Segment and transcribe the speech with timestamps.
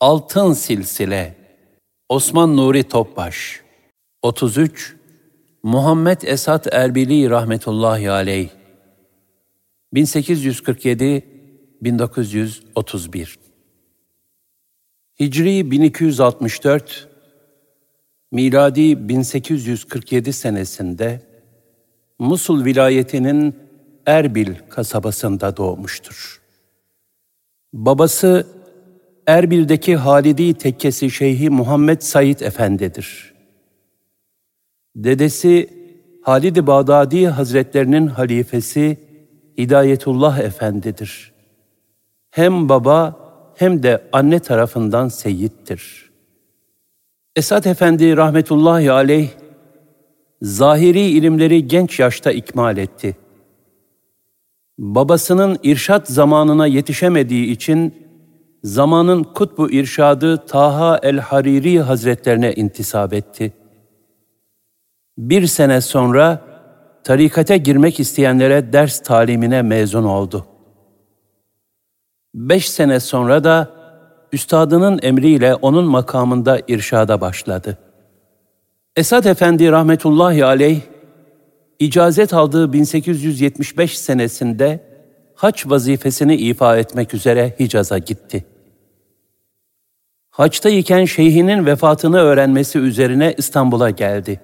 [0.00, 1.34] Altın Silsile
[2.08, 3.60] Osman Nuri Topbaş.
[4.22, 4.96] 33
[5.62, 8.48] Muhammed Esat Erbili rahmetullahi aleyh.
[9.94, 11.24] 1847
[11.82, 13.38] 1931
[15.20, 17.08] Hicri 1264
[18.32, 21.22] Miladi 1847 senesinde
[22.18, 23.56] Musul vilayetinin
[24.06, 26.42] Erbil kasabasında doğmuştur.
[27.72, 28.57] Babası
[29.28, 33.34] Erbil'deki Halidi tekkesi Şeyhi Muhammed Said Efendi'dir.
[34.96, 35.70] Dedesi
[36.22, 38.98] Halid-i Bağdadi Hazretlerinin halifesi
[39.58, 41.32] Hidayetullah Efendi'dir.
[42.30, 43.16] Hem baba
[43.56, 46.10] hem de anne tarafından seyittir.
[47.36, 49.28] Esat Efendi rahmetullahi aleyh
[50.42, 53.16] zahiri ilimleri genç yaşta ikmal etti.
[54.78, 58.07] Babasının irşat zamanına yetişemediği için
[58.68, 63.52] zamanın kutbu irşadı Taha el-Hariri Hazretlerine intisap etti.
[65.18, 66.42] Bir sene sonra
[67.04, 70.46] tarikate girmek isteyenlere ders talimine mezun oldu.
[72.34, 73.70] Beş sene sonra da
[74.32, 77.78] üstadının emriyle onun makamında irşada başladı.
[78.96, 80.80] Esad Efendi rahmetullahi aleyh,
[81.78, 84.80] icazet aldığı 1875 senesinde
[85.34, 88.44] haç vazifesini ifa etmek üzere Hicaz'a gitti.
[90.38, 94.40] Haçta iken şeyhinin vefatını öğrenmesi üzerine İstanbul'a geldi.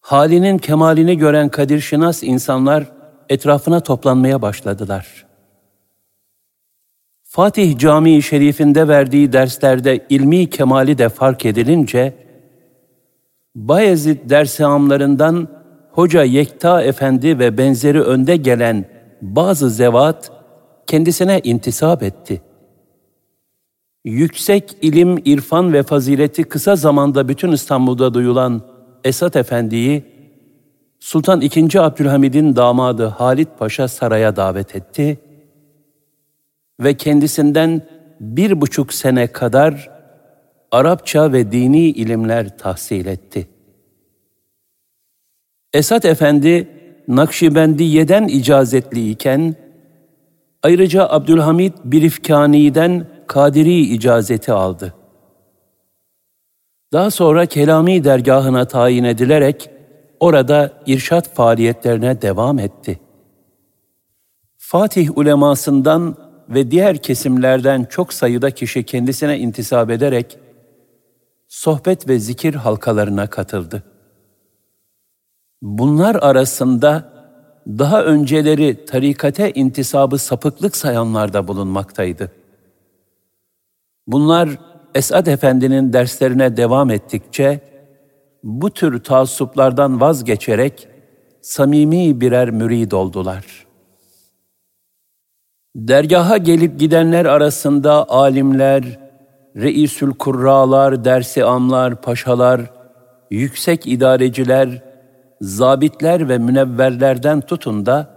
[0.00, 2.84] Halinin kemalini gören Kadir Şinas insanlar
[3.28, 5.26] etrafına toplanmaya başladılar.
[7.22, 12.14] Fatih Camii Şerifinde verdiği derslerde ilmi kemali de fark edilince,
[13.54, 15.48] Bayezid dersamlarından
[15.90, 18.84] Hoca Yekta Efendi ve benzeri önde gelen
[19.22, 20.32] bazı zevat
[20.86, 22.45] kendisine intisap etti.
[24.06, 28.62] Yüksek ilim, irfan ve fazileti kısa zamanda bütün İstanbul'da duyulan
[29.04, 30.04] Esat Efendi'yi
[31.00, 31.78] Sultan II.
[31.78, 35.18] Abdülhamid'in damadı Halit Paşa saraya davet etti
[36.80, 37.82] ve kendisinden
[38.20, 39.90] bir buçuk sene kadar
[40.72, 43.48] Arapça ve dini ilimler tahsil etti.
[45.72, 46.68] Esat Efendi
[47.08, 49.54] Nakşibendiye'den icazetli iken,
[50.62, 54.94] ayrıca Abdülhamid Birifkani'den Kadiri icazeti aldı.
[56.92, 59.70] Daha sonra Kelami dergahına tayin edilerek
[60.20, 63.00] orada irşat faaliyetlerine devam etti.
[64.56, 66.16] Fatih ulemasından
[66.48, 70.38] ve diğer kesimlerden çok sayıda kişi kendisine intisap ederek
[71.48, 73.82] sohbet ve zikir halkalarına katıldı.
[75.62, 77.12] Bunlar arasında
[77.66, 82.32] daha önceleri tarikate intisabı sapıklık sayanlar da bulunmaktaydı.
[84.06, 84.48] Bunlar
[84.94, 87.60] Esad Efendi'nin derslerine devam ettikçe
[88.42, 90.88] bu tür taassuplardan vazgeçerek
[91.42, 93.66] samimi birer mürid oldular.
[95.76, 98.98] Dergaha gelip gidenler arasında alimler,
[99.56, 102.60] reisül kurralar, dersi amlar, paşalar,
[103.30, 104.82] yüksek idareciler,
[105.40, 108.16] zabitler ve münevverlerden tutun da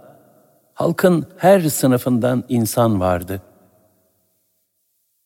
[0.74, 3.42] halkın her sınıfından insan vardı.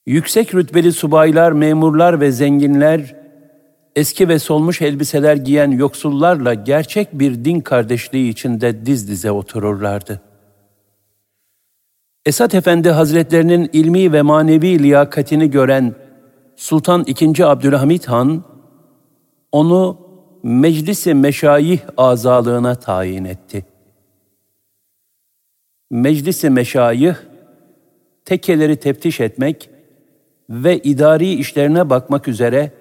[0.06, 3.16] Yüksek rütbeli subaylar, memurlar ve zenginler,
[3.96, 10.20] eski ve solmuş elbiseler giyen yoksullarla gerçek bir din kardeşliği içinde diz dize otururlardı.
[12.26, 15.94] Esat Efendi Hazretlerinin ilmi ve manevi liyakatini gören
[16.56, 17.42] Sultan II.
[17.42, 18.44] Abdülhamit Han,
[19.52, 20.04] onu
[20.42, 23.66] Meclisi Meşayih azalığına tayin etti.
[25.90, 27.14] Meclisi Meşayih,
[28.24, 29.73] tekkeleri teftiş etmek
[30.50, 32.72] ve idari işlerine bakmak üzere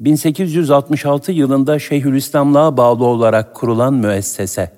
[0.00, 4.72] 1866 yılında Şeyhülislamlığa bağlı olarak kurulan müessese.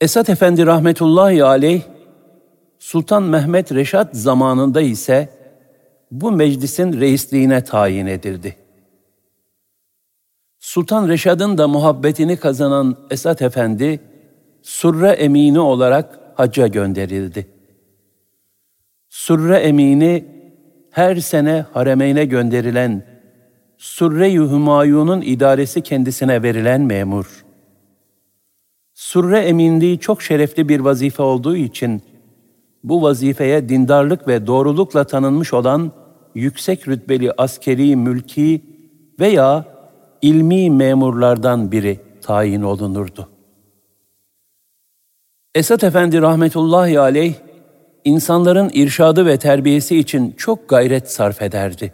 [0.00, 1.82] Esat Efendi rahmetullahi aleyh,
[2.78, 5.28] Sultan Mehmet Reşat zamanında ise
[6.10, 8.56] bu meclisin reisliğine tayin edildi.
[10.58, 14.00] Sultan Reşad'ın da muhabbetini kazanan Esat Efendi,
[14.62, 17.46] Surre Emini olarak hacca gönderildi.
[19.08, 20.39] Surre Emini,
[20.90, 23.02] her sene haremeyne gönderilen
[23.78, 27.44] Surre-i Hümayun'un idaresi kendisine verilen memur.
[28.94, 32.02] Surre eminliği çok şerefli bir vazife olduğu için
[32.84, 35.92] bu vazifeye dindarlık ve doğrulukla tanınmış olan
[36.34, 38.62] yüksek rütbeli askeri, mülki
[39.20, 39.64] veya
[40.22, 43.28] ilmi memurlardan biri tayin olunurdu.
[45.54, 47.34] Esat Efendi rahmetullahi aleyh
[48.04, 51.92] insanların irşadı ve terbiyesi için çok gayret sarf ederdi.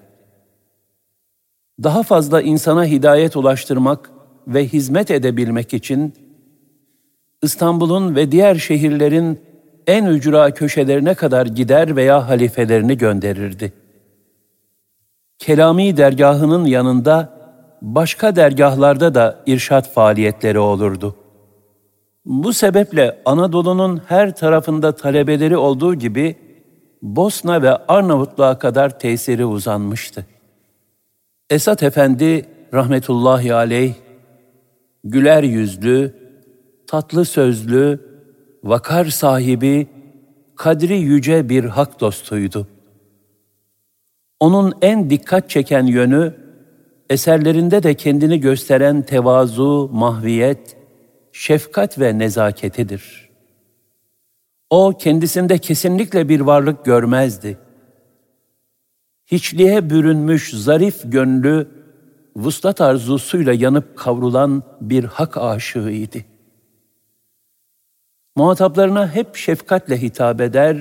[1.82, 4.10] Daha fazla insana hidayet ulaştırmak
[4.48, 6.14] ve hizmet edebilmek için
[7.42, 9.40] İstanbul'un ve diğer şehirlerin
[9.86, 13.72] en ücra köşelerine kadar gider veya halifelerini gönderirdi.
[15.38, 17.36] Kelami dergahının yanında
[17.82, 21.16] başka dergahlarda da irşat faaliyetleri olurdu.
[22.26, 26.36] Bu sebeple Anadolu'nun her tarafında talebeleri olduğu gibi
[27.02, 30.26] Bosna ve Arnavutluğa kadar tesiri uzanmıştı.
[31.50, 33.94] Esat Efendi rahmetullahi aleyh
[35.04, 36.14] güler yüzlü,
[36.86, 38.00] tatlı sözlü,
[38.64, 39.86] vakar sahibi,
[40.56, 42.66] kadri yüce bir hak dostuydu.
[44.40, 46.34] Onun en dikkat çeken yönü,
[47.10, 50.75] eserlerinde de kendini gösteren tevazu, mahviyet,
[51.36, 53.28] şefkat ve nezaketidir.
[54.70, 57.58] O kendisinde kesinlikle bir varlık görmezdi.
[59.26, 61.68] Hiçliğe bürünmüş zarif gönlü,
[62.36, 66.18] vuslat arzusuyla yanıp kavrulan bir hak aşığıydı.
[68.36, 70.76] Muhataplarına hep şefkatle hitap eder,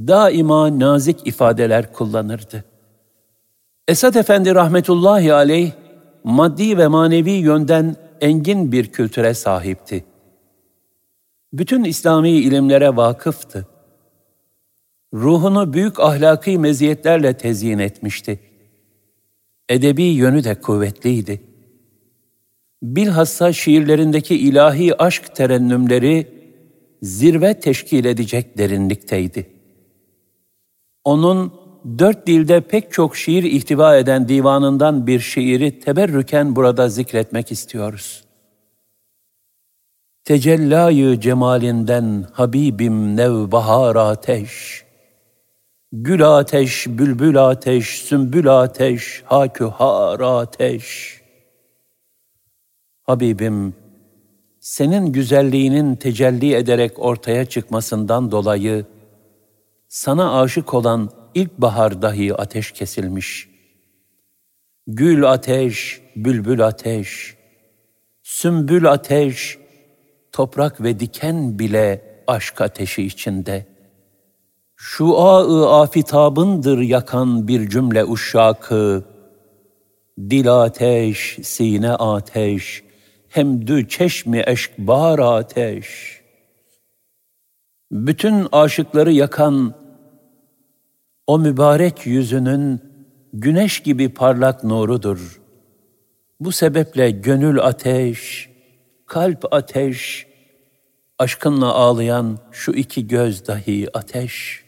[0.00, 2.64] daima nazik ifadeler kullanırdı.
[3.88, 5.72] Esad Efendi rahmetullahi aleyh,
[6.24, 10.04] maddi ve manevi yönden engin bir kültüre sahipti.
[11.52, 13.66] Bütün İslami ilimlere vakıftı.
[15.14, 18.40] Ruhunu büyük ahlaki meziyetlerle tezyin etmişti.
[19.68, 21.42] Edebi yönü de kuvvetliydi.
[22.82, 26.36] Bilhassa şiirlerindeki ilahi aşk terennümleri
[27.02, 29.50] zirve teşkil edecek derinlikteydi.
[31.04, 31.65] Onun
[31.98, 38.24] dört dilde pek çok şiir ihtiva eden divanından bir şiiri teberrüken burada zikretmek istiyoruz.
[40.24, 44.84] Tecellayı cemalinden Habibim nevbahar ateş,
[45.92, 51.16] Gül ateş, bülbül ateş, sümbül ateş, hakühar ateş.
[53.02, 53.74] Habibim,
[54.60, 58.86] senin güzelliğinin tecelli ederek ortaya çıkmasından dolayı,
[59.88, 63.48] sana aşık olan ilkbahar dahi ateş kesilmiş.
[64.86, 67.36] Gül ateş, bülbül ateş,
[68.22, 69.58] sümbül ateş,
[70.32, 73.66] toprak ve diken bile aşk ateşi içinde.
[74.76, 79.04] Şu ağı afitabındır yakan bir cümle uşşakı,
[80.18, 82.82] dil ateş, sine ateş,
[83.28, 86.20] hem dü çeşmi eşkbar ateş.
[87.90, 89.85] Bütün aşıkları yakan
[91.26, 92.80] o mübarek yüzünün
[93.32, 95.40] güneş gibi parlak nurudur.
[96.40, 98.50] Bu sebeple gönül ateş,
[99.06, 100.26] kalp ateş,
[101.18, 104.64] aşkınla ağlayan şu iki göz dahi ateş.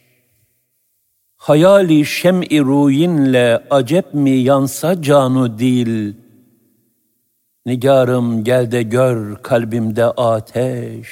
[1.37, 6.13] Hayali şem-i ruyinle acep mi yansa canu dil,
[7.65, 11.09] Nigarım gel de gör kalbimde ateş,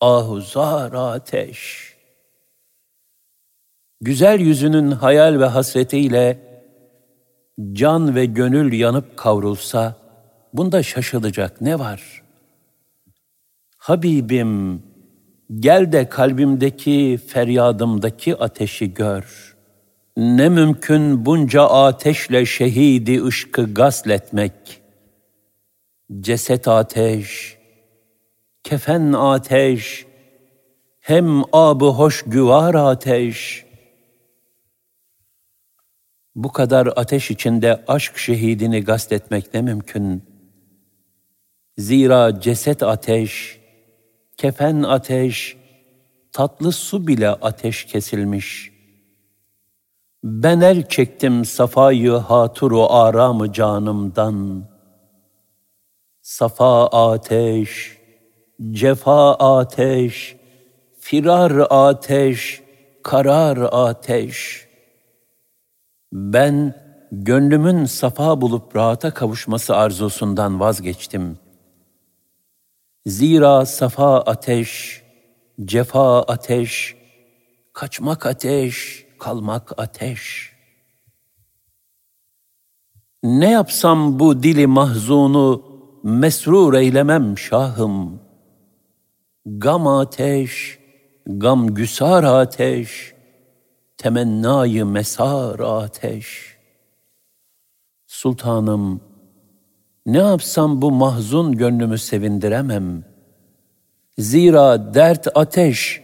[0.00, 1.87] ahuzar ateş.''
[4.00, 6.38] Güzel yüzünün hayal ve hasretiyle
[7.72, 9.96] can ve gönül yanıp kavrulsa,
[10.52, 12.22] bunda şaşılacak ne var?
[13.78, 14.82] Habibim,
[15.58, 19.56] gel de kalbimdeki, feryadımdaki ateşi gör.
[20.16, 24.80] Ne mümkün bunca ateşle şehidi ışkı gasletmek.
[26.20, 27.58] Ceset ateş,
[28.62, 30.06] kefen ateş,
[31.00, 33.67] hem abı hoş güvar ateş.''
[36.38, 40.22] Bu kadar ateş içinde aşk şehidini gastetmek ne mümkün?
[41.78, 43.60] Zira ceset ateş,
[44.36, 45.56] kefen ateş,
[46.32, 48.72] tatlı su bile ateş kesilmiş.
[50.24, 54.68] Ben el çektim safayı haturu aramı canımdan.
[56.22, 57.98] Safa ateş,
[58.70, 60.36] cefa ateş,
[61.00, 62.62] firar ateş,
[63.02, 64.67] karar ateş.''
[66.12, 66.74] Ben
[67.12, 71.38] gönlümün safa bulup rahata kavuşması arzusundan vazgeçtim.
[73.06, 75.02] Zira safa ateş,
[75.64, 76.96] cefa ateş,
[77.72, 80.52] kaçmak ateş, kalmak ateş.
[83.22, 85.62] Ne yapsam bu dili mahzunu
[86.02, 88.20] mesrur eylemem şahım.
[89.46, 90.78] Gam ateş,
[91.26, 93.14] gam güsar ateş,
[93.98, 96.56] temennayı mesar ateş.
[98.06, 99.00] Sultanım,
[100.06, 103.04] ne yapsam bu mahzun gönlümü sevindiremem.
[104.18, 106.02] Zira dert ateş,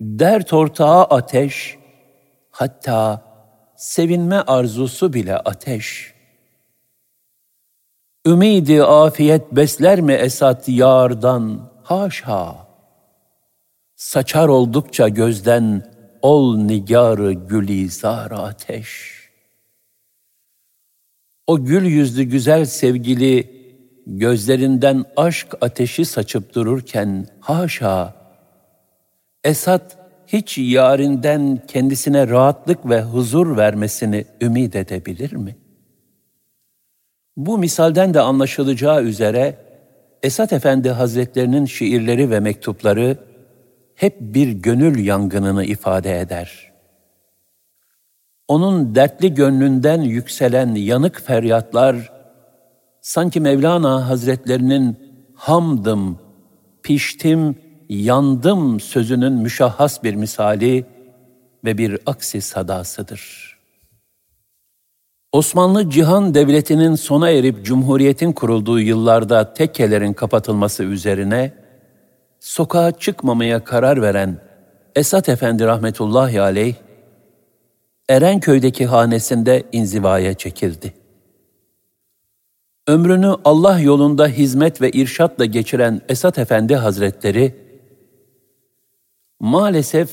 [0.00, 1.78] dert ortağı ateş,
[2.50, 3.22] hatta
[3.76, 6.14] sevinme arzusu bile ateş.
[8.26, 11.72] Ümidi afiyet besler mi esat yardan?
[11.82, 12.66] Haşa!
[13.96, 15.95] Saçar oldukça gözden
[16.26, 19.16] ol nigarı gülizar ateş.
[21.46, 23.50] O gül yüzlü güzel sevgili
[24.06, 28.14] gözlerinden aşk ateşi saçıp dururken haşa
[29.44, 35.56] Esat hiç yarinden kendisine rahatlık ve huzur vermesini ümit edebilir mi?
[37.36, 39.58] Bu misalden de anlaşılacağı üzere
[40.22, 43.18] Esat Efendi Hazretlerinin şiirleri ve mektupları
[43.96, 46.72] hep bir gönül yangınını ifade eder.
[48.48, 52.12] Onun dertli gönlünden yükselen yanık feryatlar
[53.00, 54.96] sanki Mevlana Hazretlerinin
[55.34, 56.18] hamdım,
[56.82, 57.56] piştim,
[57.88, 60.84] yandım sözünün müşahhas bir misali
[61.64, 63.56] ve bir aksi sadasıdır.
[65.32, 71.65] Osmanlı Cihan Devleti'nin sona erip Cumhuriyet'in kurulduğu yıllarda tekkelerin kapatılması üzerine
[72.46, 74.40] sokağa çıkmamaya karar veren
[74.96, 76.74] Esat Efendi rahmetullahi aleyh,
[78.08, 80.94] Erenköy'deki hanesinde inzivaya çekildi.
[82.86, 87.54] Ömrünü Allah yolunda hizmet ve irşatla geçiren Esat Efendi Hazretleri,
[89.40, 90.10] maalesef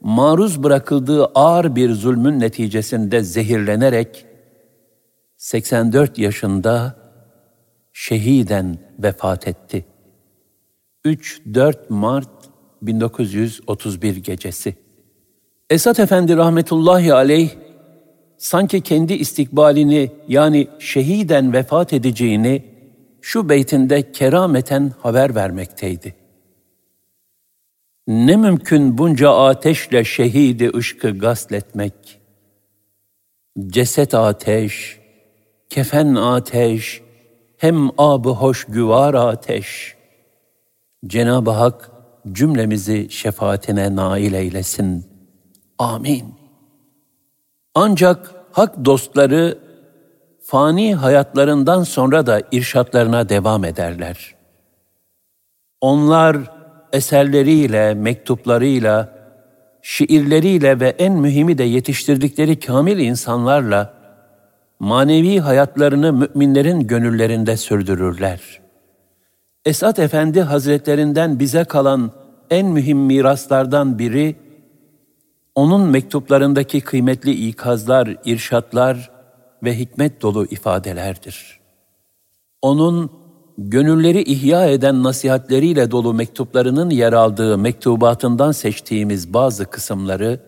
[0.00, 4.26] maruz bırakıldığı ağır bir zulmün neticesinde zehirlenerek
[5.36, 6.96] 84 yaşında
[7.92, 9.93] şehiden vefat etti.
[11.04, 12.30] 3-4 Mart
[12.82, 14.74] 1931 gecesi.
[15.70, 17.50] Esat Efendi rahmetullahi aleyh
[18.38, 22.64] sanki kendi istikbalini yani şehiden vefat edeceğini
[23.20, 26.14] şu beytinde kerameten haber vermekteydi.
[28.06, 32.20] Ne mümkün bunca ateşle şehidi ışkı gasletmek.
[33.66, 35.00] Ceset ateş,
[35.68, 37.02] kefen ateş,
[37.56, 39.96] hem abı hoş güvar ateş.
[41.06, 41.90] Cenab-ı Hak
[42.32, 45.06] cümlemizi şefaatine nail eylesin.
[45.78, 46.34] Amin.
[47.74, 49.58] Ancak hak dostları
[50.42, 54.34] fani hayatlarından sonra da irşatlarına devam ederler.
[55.80, 56.36] Onlar
[56.92, 59.14] eserleriyle, mektuplarıyla,
[59.82, 63.94] şiirleriyle ve en mühimi de yetiştirdikleri kamil insanlarla
[64.78, 68.63] manevi hayatlarını müminlerin gönüllerinde sürdürürler.
[69.64, 72.12] Esat Efendi Hazretlerinden bize kalan
[72.50, 74.36] en mühim miraslardan biri,
[75.54, 79.10] onun mektuplarındaki kıymetli ikazlar, irşatlar
[79.62, 81.60] ve hikmet dolu ifadelerdir.
[82.62, 83.10] Onun
[83.58, 90.40] gönülleri ihya eden nasihatleriyle dolu mektuplarının yer aldığı mektubatından seçtiğimiz bazı kısımları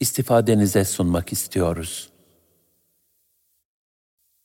[0.00, 2.10] istifadenize sunmak istiyoruz.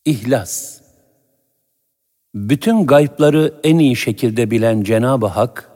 [0.05, 0.80] İhlas
[2.35, 5.71] Bütün gaypları en iyi şekilde bilen Cenab-ı Hak,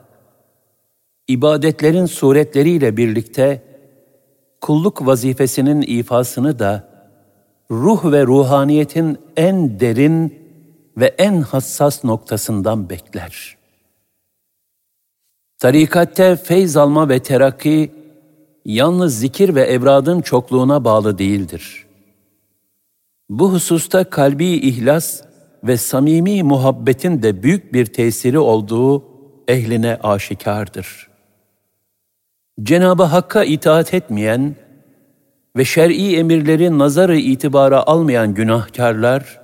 [1.28, 3.62] ibadetlerin suretleriyle birlikte
[4.60, 6.88] kulluk vazifesinin ifasını da
[7.70, 10.46] ruh ve ruhaniyetin en derin
[10.96, 13.56] ve en hassas noktasından bekler.
[15.58, 17.92] Tarikatte feyz alma ve terakki
[18.64, 21.86] yalnız zikir ve evradın çokluğuna bağlı değildir.
[23.28, 25.25] Bu hususta kalbi ihlas
[25.64, 29.04] ve samimi muhabbetin de büyük bir tesiri olduğu
[29.48, 31.08] ehline aşikardır.
[32.62, 34.56] Cenab-ı Hakk'a itaat etmeyen
[35.56, 39.40] ve şer'i emirleri nazarı itibara almayan günahkarlar,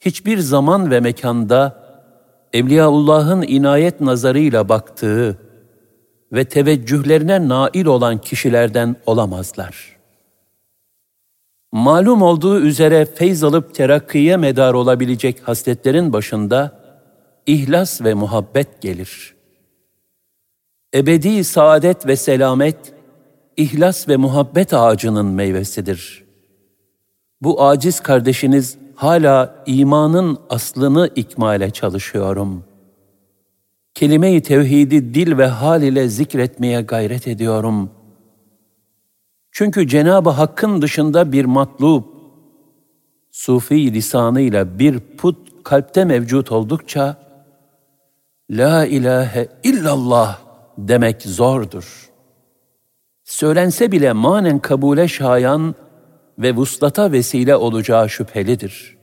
[0.00, 1.88] hiçbir zaman ve mekanda
[2.52, 5.38] Evliyaullah'ın inayet nazarıyla baktığı
[6.32, 9.97] ve teveccühlerine nail olan kişilerden olamazlar.
[11.72, 16.80] Malum olduğu üzere feyz alıp terakkiye medar olabilecek hasletlerin başında
[17.46, 19.34] ihlas ve muhabbet gelir.
[20.94, 22.94] Ebedi saadet ve selamet,
[23.56, 26.24] ihlas ve muhabbet ağacının meyvesidir.
[27.40, 32.64] Bu aciz kardeşiniz hala imanın aslını ikmale çalışıyorum.
[33.94, 37.90] Kelime-i tevhidi dil ve hal ile zikretmeye gayret ediyorum.
[39.52, 42.04] Çünkü Cenab-ı Hakk'ın dışında bir matlub,
[43.30, 47.16] sufi lisanıyla bir put kalpte mevcut oldukça,
[48.50, 50.40] La ilahe illallah
[50.78, 52.10] demek zordur.
[53.24, 55.74] Söylense bile manen kabule şayan,
[56.38, 58.98] ve vuslata vesile olacağı şüphelidir.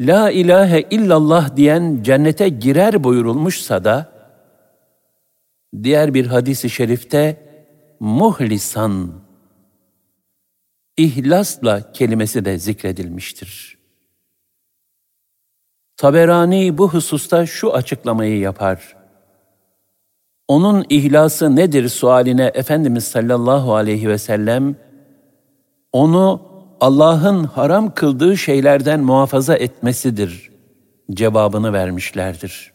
[0.00, 4.14] La ilahe illallah diyen cennete girer buyurulmuşsa da,
[5.82, 7.43] Diğer bir hadisi şerifte
[8.00, 9.12] muhlisan,
[10.96, 13.78] ihlasla kelimesi de zikredilmiştir.
[15.96, 18.96] Taberani bu hususta şu açıklamayı yapar.
[20.48, 24.76] Onun ihlası nedir sualine Efendimiz sallallahu aleyhi ve sellem,
[25.92, 26.42] onu
[26.80, 30.50] Allah'ın haram kıldığı şeylerden muhafaza etmesidir
[31.12, 32.72] cevabını vermişlerdir.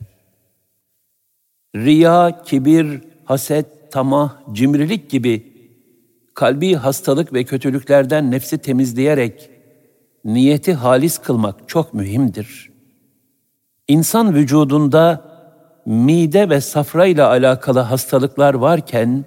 [1.76, 5.54] Riya, kibir, haset, tamah, cimrilik gibi
[6.34, 9.50] kalbi hastalık ve kötülüklerden nefsi temizleyerek
[10.26, 12.70] niyeti halis kılmak çok mühimdir.
[13.88, 15.26] İnsan vücudunda
[15.86, 19.26] mide ve safra ile alakalı hastalıklar varken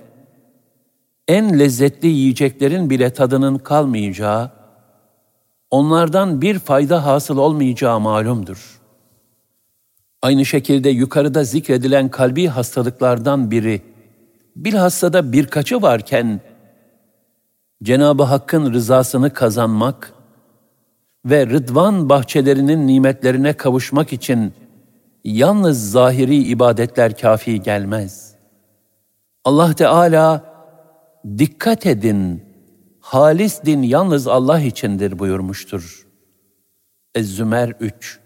[1.28, 4.50] en lezzetli yiyeceklerin bile tadının kalmayacağı,
[5.70, 8.80] onlardan bir fayda hasıl olmayacağı malumdur.
[10.22, 13.82] Aynı şekilde yukarıda zikredilen kalbi hastalıklardan biri,
[14.56, 16.40] bilhassa da birkaçı varken,
[17.82, 20.12] Cenab-ı Hakk'ın rızasını kazanmak
[21.24, 24.52] ve rıdvan bahçelerinin nimetlerine kavuşmak için
[25.24, 28.34] yalnız zahiri ibadetler kafi gelmez.
[29.44, 30.54] Allah Teala
[31.38, 32.42] dikkat edin,
[33.00, 36.06] halis din yalnız Allah içindir buyurmuştur.
[37.14, 38.20] Ez-Zümer 3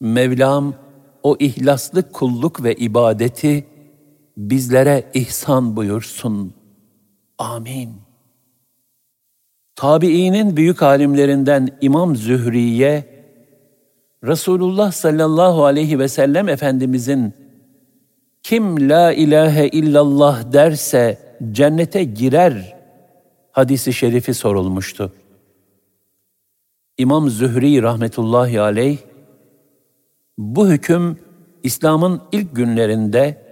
[0.00, 0.74] Mevlam
[1.22, 3.66] o ihlaslı kulluk ve ibadeti
[4.40, 6.54] bizlere ihsan buyursun.
[7.38, 7.90] Amin.
[9.76, 13.04] Tabiinin büyük alimlerinden İmam Zühriye,
[14.24, 17.34] Resulullah sallallahu aleyhi ve sellem Efendimizin
[18.42, 21.18] kim la ilahe illallah derse
[21.52, 22.76] cennete girer
[23.52, 25.12] hadisi şerifi sorulmuştu.
[26.98, 28.98] İmam Zühri rahmetullahi aleyh
[30.38, 31.18] bu hüküm
[31.62, 33.49] İslam'ın ilk günlerinde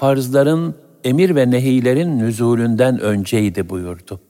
[0.00, 4.20] farzların, emir ve nehilerin nüzulünden önceydi buyurdu.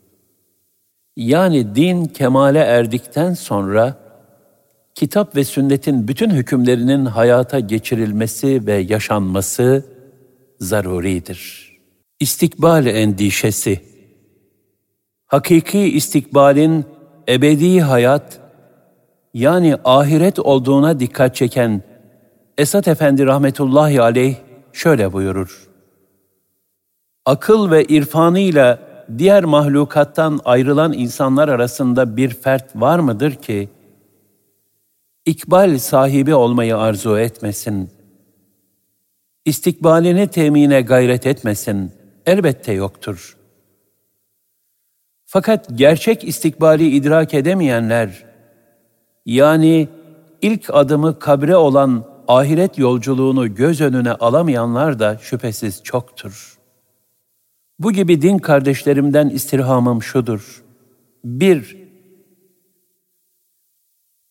[1.16, 3.98] Yani din kemale erdikten sonra
[4.94, 9.84] kitap ve sünnetin bütün hükümlerinin hayata geçirilmesi ve yaşanması
[10.60, 11.70] zaruridir.
[12.20, 13.80] İstikbal endişesi
[15.26, 16.84] Hakiki istikbalin
[17.28, 18.40] ebedi hayat
[19.34, 21.82] yani ahiret olduğuna dikkat çeken
[22.58, 24.36] Esat Efendi rahmetullahi aleyh
[24.72, 25.68] şöyle buyurur.
[27.26, 28.78] Akıl ve irfanıyla
[29.18, 33.68] diğer mahlukattan ayrılan insanlar arasında bir fert var mıdır ki,
[35.26, 37.90] ikbal sahibi olmayı arzu etmesin,
[39.44, 41.92] istikbalini temine gayret etmesin,
[42.26, 43.36] elbette yoktur.
[45.26, 48.24] Fakat gerçek istikbali idrak edemeyenler,
[49.26, 49.88] yani
[50.42, 56.58] ilk adımı kabre olan ahiret yolculuğunu göz önüne alamayanlar da şüphesiz çoktur.
[57.78, 60.64] Bu gibi din kardeşlerimden istirhamım şudur.
[61.24, 61.76] Bir,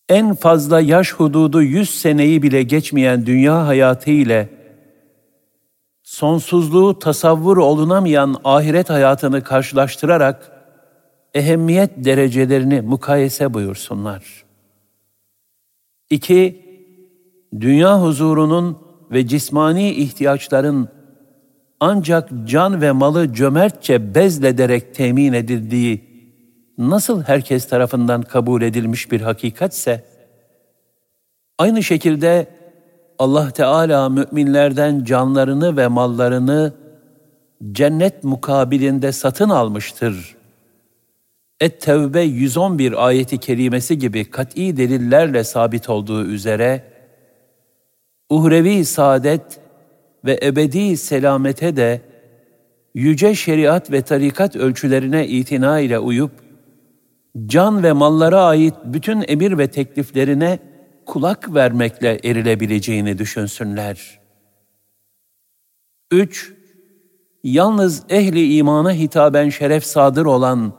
[0.08, 4.48] en fazla yaş hududu yüz seneyi bile geçmeyen dünya hayatı ile
[6.02, 10.52] sonsuzluğu tasavvur olunamayan ahiret hayatını karşılaştırarak
[11.34, 14.44] ehemmiyet derecelerini mukayese buyursunlar.
[16.10, 16.59] İki,
[17.60, 18.78] dünya huzurunun
[19.10, 20.88] ve cismani ihtiyaçların
[21.80, 26.10] ancak can ve malı cömertçe bezlederek temin edildiği
[26.78, 30.04] nasıl herkes tarafından kabul edilmiş bir hakikatse,
[31.58, 32.46] aynı şekilde
[33.18, 36.72] Allah Teala müminlerden canlarını ve mallarını
[37.72, 40.36] cennet mukabilinde satın almıştır.
[41.60, 46.84] Et-Tevbe 111 ayeti kerimesi gibi kat'i delillerle sabit olduğu üzere,
[48.30, 49.60] uhrevi saadet
[50.24, 52.00] ve ebedi selamete de
[52.94, 56.32] yüce şeriat ve tarikat ölçülerine itina ile uyup,
[57.46, 60.58] can ve mallara ait bütün emir ve tekliflerine
[61.06, 64.20] kulak vermekle erilebileceğini düşünsünler.
[66.10, 66.52] 3.
[67.44, 70.72] Yalnız ehli imana hitaben şeref sadır olan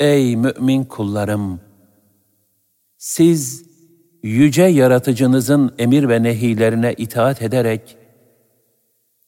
[0.00, 1.60] Ey mümin kullarım!
[2.98, 3.67] Siz
[4.22, 7.96] yüce yaratıcınızın emir ve nehilerine itaat ederek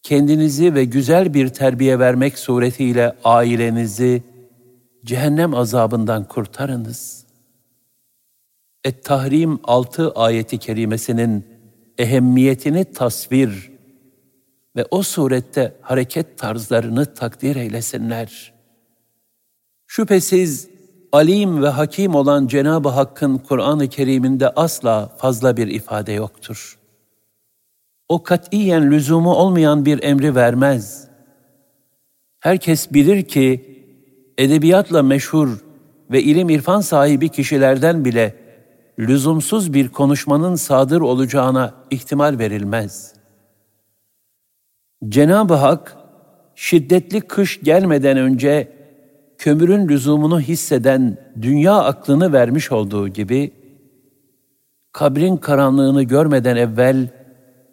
[0.03, 4.23] kendinizi ve güzel bir terbiye vermek suretiyle ailenizi
[5.05, 7.27] cehennem azabından kurtarınız.
[8.85, 11.47] Et-Tahrim 6 ayeti kerimesinin
[11.99, 13.73] ehemmiyetini tasvir
[14.77, 18.53] ve o surette hareket tarzlarını takdir eylesinler.
[19.87, 20.69] Şüphesiz
[21.13, 26.79] alim ve hakim olan Cenab-ı Hakk'ın Kur'an-ı Kerim'inde asla fazla bir ifade yoktur.
[28.09, 31.09] O katiyen lüzumu olmayan bir emri vermez.
[32.41, 33.79] Herkes bilir ki
[34.39, 35.65] edebiyatla meşhur
[36.11, 38.35] ve ilim irfan sahibi kişilerden bile
[38.99, 43.15] lüzumsuz bir konuşmanın sadır olacağına ihtimal verilmez.
[45.09, 45.97] Cenab-ı Hak
[46.55, 48.80] şiddetli kış gelmeden önce
[49.41, 53.53] kömürün lüzumunu hisseden dünya aklını vermiş olduğu gibi
[54.93, 57.09] kabrin karanlığını görmeden evvel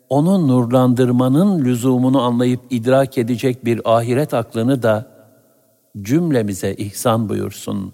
[0.10, 5.08] onu nurlandırmanın lüzumunu anlayıp idrak edecek bir ahiret aklını da
[6.01, 7.93] cümlemize ihsan buyursun.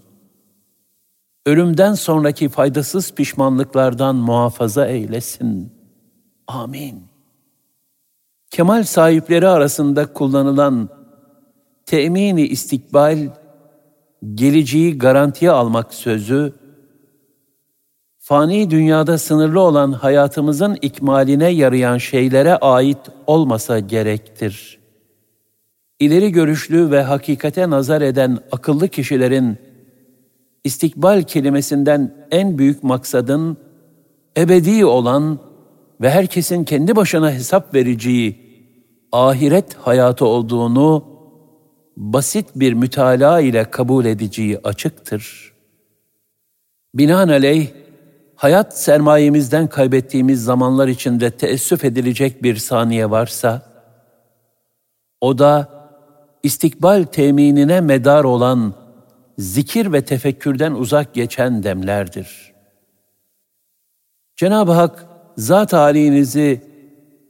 [1.46, 5.72] Ölümden sonraki faydasız pişmanlıklardan muhafaza eylesin.
[6.46, 7.02] Amin.
[8.50, 10.88] Kemal sahipleri arasında kullanılan
[11.86, 13.28] temini istikbal,
[14.34, 16.52] geleceği garantiye almak sözü,
[18.18, 24.78] fani dünyada sınırlı olan hayatımızın ikmaline yarayan şeylere ait olmasa gerektir.
[26.00, 29.58] İleri görüşlü ve hakikate nazar eden akıllı kişilerin
[30.64, 33.56] istikbal kelimesinden en büyük maksadın
[34.36, 35.38] ebedi olan
[36.00, 38.44] ve herkesin kendi başına hesap vereceği
[39.12, 41.13] ahiret hayatı olduğunu
[41.96, 45.52] basit bir mütalaa ile kabul edeceği açıktır.
[46.94, 47.68] Binaenaleyh,
[48.34, 53.62] hayat sermayemizden kaybettiğimiz zamanlar içinde teessüf edilecek bir saniye varsa,
[55.20, 55.68] o da
[56.42, 58.74] istikbal teminine medar olan
[59.38, 62.54] zikir ve tefekkürden uzak geçen demlerdir.
[64.36, 66.62] Cenab-ı Hak zat halinizi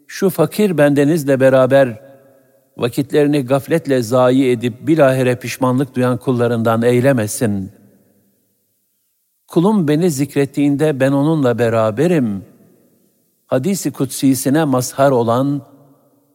[0.06, 2.03] şu fakir bendenizle beraber
[2.76, 7.72] vakitlerini gafletle zayi edip bilahare pişmanlık duyan kullarından eylemesin.
[9.46, 12.44] Kulum beni zikrettiğinde ben onunla beraberim.
[13.46, 15.62] Hadisi kutsisine mazhar olan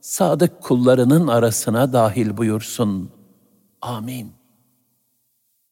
[0.01, 3.09] sadık kullarının arasına dahil buyursun.
[3.81, 4.31] Amin.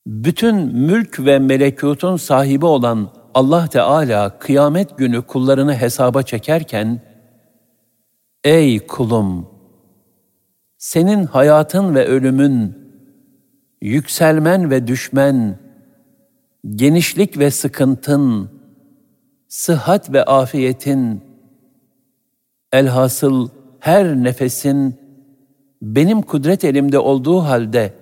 [0.07, 7.01] Bütün mülk ve melekutun sahibi olan Allah Teala kıyamet günü kullarını hesaba çekerken,
[8.43, 9.56] Ey kulum!
[10.87, 12.77] Senin hayatın ve ölümün,
[13.81, 15.59] yükselmen ve düşmen,
[16.75, 18.49] genişlik ve sıkıntın,
[19.47, 21.21] sıhhat ve afiyetin,
[22.71, 24.95] elhasıl her nefesin
[25.81, 27.93] benim kudret elimde olduğu halde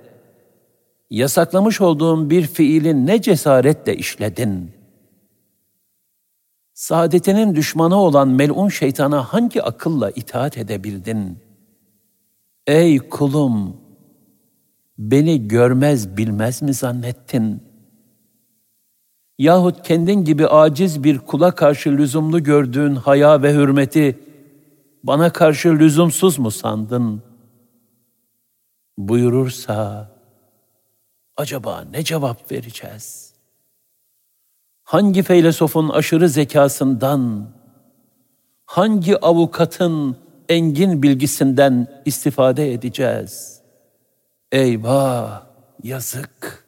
[1.10, 4.72] yasaklamış olduğum bir fiilin ne cesaretle işledin?
[6.74, 11.45] Saadetinin düşmanı olan melun şeytana hangi akılla itaat edebildin?
[12.68, 13.78] Ey kulum!
[14.98, 17.64] Beni görmez bilmez mi zannettin?
[19.38, 24.20] Yahut kendin gibi aciz bir kula karşı lüzumlu gördüğün haya ve hürmeti
[25.04, 27.24] bana karşı lüzumsuz mu sandın?
[28.98, 30.12] Buyurursa,
[31.38, 33.34] acaba ne cevap vereceğiz?
[34.84, 37.50] Hangi feylesofun aşırı zekasından,
[38.66, 40.18] hangi avukatın
[40.50, 43.62] engin bilgisinden istifade edeceğiz?
[44.52, 45.44] Eyvah,
[45.84, 46.66] yazık.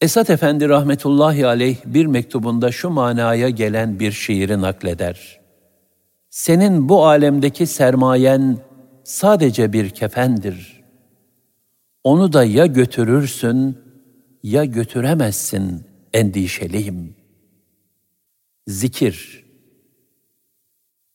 [0.00, 5.40] Esat Efendi rahmetullahi aleyh bir mektubunda şu manaya gelen bir şiiri nakleder.
[6.30, 8.58] Senin bu alemdeki sermayen
[9.04, 10.82] sadece bir kefendir.
[12.04, 13.78] Onu da ya götürürsün
[14.42, 17.16] ya götüremezsin endişeliyim.
[18.66, 19.41] Zikir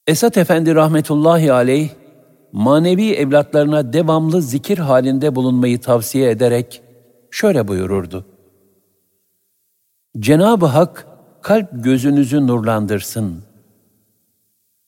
[0.07, 1.89] Esat Efendi rahmetullahi aleyh,
[2.51, 6.81] manevi evlatlarına devamlı zikir halinde bulunmayı tavsiye ederek
[7.31, 8.25] şöyle buyururdu.
[10.19, 11.07] Cenab-ı Hak
[11.41, 13.43] kalp gözünüzü nurlandırsın.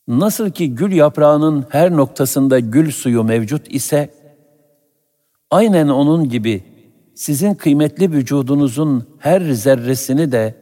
[0.07, 4.13] Nasıl ki gül yaprağının her noktasında gül suyu mevcut ise,
[5.51, 6.63] aynen onun gibi
[7.15, 10.55] sizin kıymetli vücudunuzun her zerresini de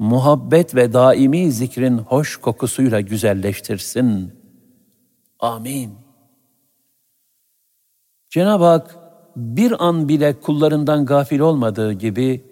[0.00, 4.32] muhabbet ve daimi zikrin hoş kokusuyla güzelleştirsin.
[5.40, 5.94] Amin.
[8.30, 8.96] Cenab-ı Hak
[9.36, 12.44] bir an bile kullarından gafil olmadığı gibi,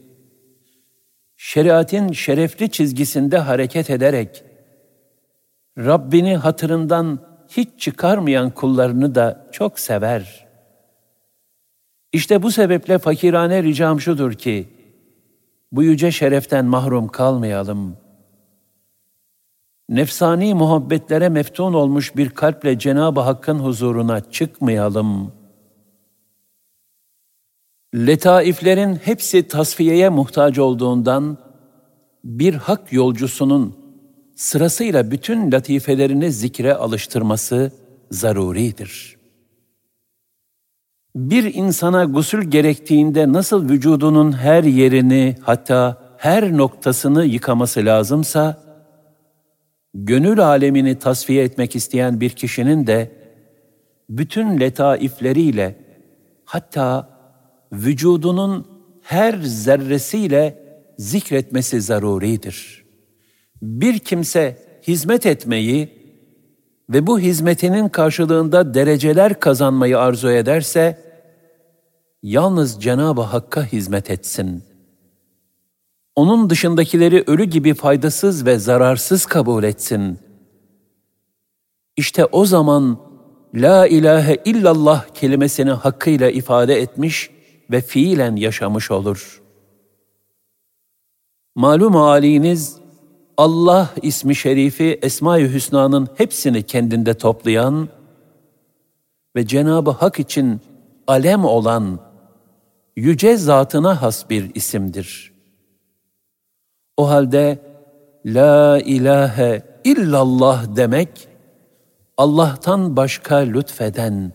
[1.36, 4.44] şeriatin şerefli çizgisinde hareket ederek,
[5.78, 10.48] Rabbini hatırından hiç çıkarmayan kullarını da çok sever.''
[12.12, 14.68] İşte bu sebeple fakirane ricam şudur ki,
[15.72, 17.96] bu yüce şereften mahrum kalmayalım.
[19.88, 25.32] Nefsani muhabbetlere meftun olmuş bir kalple Cenab-ı Hakk'ın huzuruna çıkmayalım.
[27.94, 31.38] Letaiflerin hepsi tasfiyeye muhtaç olduğundan,
[32.24, 33.76] bir hak yolcusunun
[34.36, 37.72] sırasıyla bütün latifelerini zikre alıştırması
[38.10, 39.17] zaruridir.
[41.14, 48.62] Bir insana gusül gerektiğinde nasıl vücudunun her yerini hatta her noktasını yıkaması lazımsa,
[49.94, 53.12] gönül alemini tasfiye etmek isteyen bir kişinin de
[54.08, 55.76] bütün letaifleriyle
[56.44, 57.08] hatta
[57.72, 58.66] vücudunun
[59.02, 60.62] her zerresiyle
[60.98, 62.84] zikretmesi zaruridir.
[63.62, 65.97] Bir kimse hizmet etmeyi
[66.90, 70.98] ve bu hizmetinin karşılığında dereceler kazanmayı arzu ederse,
[72.22, 74.64] yalnız Cenab-ı Hakk'a hizmet etsin.
[76.16, 80.18] Onun dışındakileri ölü gibi faydasız ve zararsız kabul etsin.
[81.96, 82.98] İşte o zaman
[83.54, 87.30] La ilahe illallah kelimesini hakkıyla ifade etmiş
[87.70, 89.42] ve fiilen yaşamış olur.
[91.54, 92.76] Malum haliniz
[93.38, 97.88] Allah ismi şerifi Esma-i Hüsna'nın hepsini kendinde toplayan
[99.36, 100.60] ve Cenabı Hak için
[101.06, 102.00] alem olan
[102.96, 105.32] yüce zatına has bir isimdir.
[106.96, 107.58] O halde
[108.26, 111.28] La ilahe illallah demek
[112.16, 114.32] Allah'tan başka lütfeden,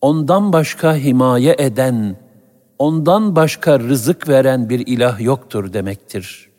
[0.00, 2.16] ondan başka himaye eden,
[2.78, 6.53] ondan başka rızık veren bir ilah yoktur demektir.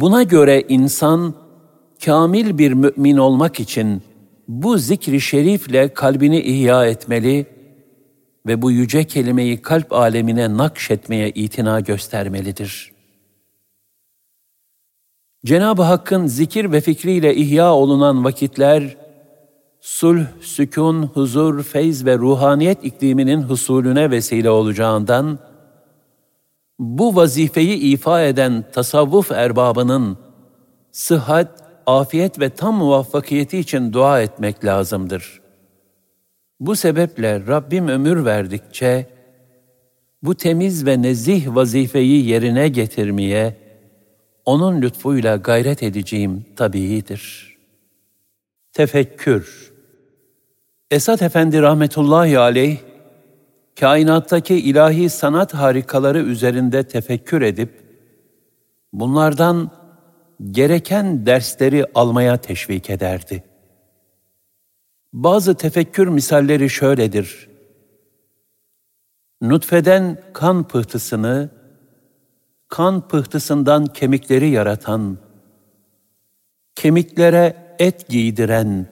[0.00, 1.34] Buna göre insan
[2.04, 4.02] kamil bir mümin olmak için
[4.48, 7.46] bu zikri şerifle kalbini ihya etmeli
[8.46, 12.92] ve bu yüce kelimeyi kalp alemine nakşetmeye itina göstermelidir.
[15.44, 18.96] Cenab-ı Hakk'ın zikir ve fikriyle ihya olunan vakitler,
[19.80, 25.38] sulh, sükun, huzur, feyz ve ruhaniyet ikliminin husulüne vesile olacağından,
[26.82, 30.18] bu vazifeyi ifa eden tasavvuf erbabının
[30.92, 35.40] sıhhat, afiyet ve tam muvaffakiyeti için dua etmek lazımdır.
[36.60, 39.06] Bu sebeple Rabbim ömür verdikçe,
[40.22, 43.56] bu temiz ve nezih vazifeyi yerine getirmeye,
[44.44, 47.56] onun lütfuyla gayret edeceğim tabiidir.
[48.72, 49.72] Tefekkür
[50.90, 52.76] Esat Efendi rahmetullahi aleyh,
[53.80, 57.82] kainattaki ilahi sanat harikaları üzerinde tefekkür edip,
[58.92, 59.70] bunlardan
[60.50, 63.44] gereken dersleri almaya teşvik ederdi.
[65.12, 67.48] Bazı tefekkür misalleri şöyledir.
[69.40, 71.50] Nutfeden kan pıhtısını,
[72.68, 75.18] kan pıhtısından kemikleri yaratan,
[76.74, 78.86] kemiklere et giydiren,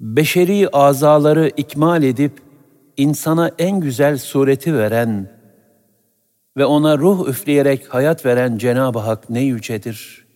[0.00, 2.51] beşeri azaları ikmal edip
[2.96, 5.30] insana en güzel sureti veren
[6.56, 10.26] ve ona ruh üfleyerek hayat veren Cenab-ı Hak ne yücedir.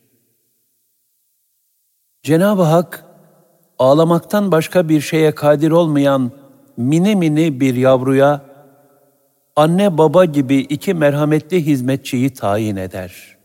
[2.22, 3.04] Cenab-ı Hak
[3.78, 6.30] ağlamaktan başka bir şeye kadir olmayan
[6.76, 8.40] mini mini bir yavruya
[9.56, 13.36] anne baba gibi iki merhametli hizmetçiyi tayin eder.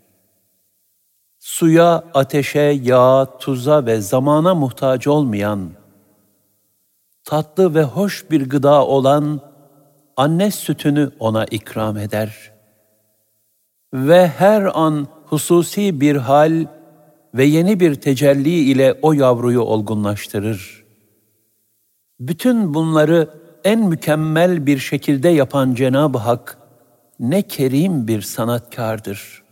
[1.39, 5.69] Suya, ateşe, yağa, tuza ve zamana muhtaç olmayan,
[7.23, 9.41] tatlı ve hoş bir gıda olan
[10.17, 12.51] anne sütünü ona ikram eder.
[13.93, 16.65] Ve her an hususi bir hal
[17.33, 20.83] ve yeni bir tecelli ile o yavruyu olgunlaştırır.
[22.19, 23.29] Bütün bunları
[23.63, 26.57] en mükemmel bir şekilde yapan Cenab-ı Hak
[27.19, 29.43] ne kerim bir sanatkardır.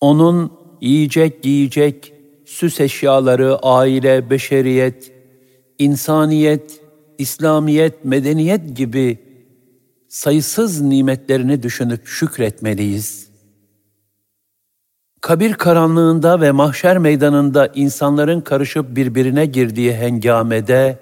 [0.00, 2.12] Onun yiyecek, giyecek,
[2.46, 5.11] süs eşyaları, aile, beşeriyet,
[5.84, 6.80] insaniyet,
[7.18, 9.18] İslamiyet, medeniyet gibi
[10.08, 13.28] sayısız nimetlerini düşünüp şükretmeliyiz.
[15.20, 20.98] Kabir karanlığında ve mahşer meydanında insanların karışıp birbirine girdiği hengamede,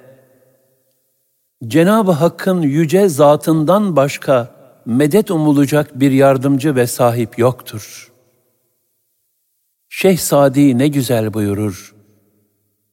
[1.66, 4.54] Cenab-ı Hakk'ın yüce zatından başka
[4.86, 8.12] medet umulacak bir yardımcı ve sahip yoktur.
[9.88, 11.94] Şeyh Sadi ne güzel buyurur.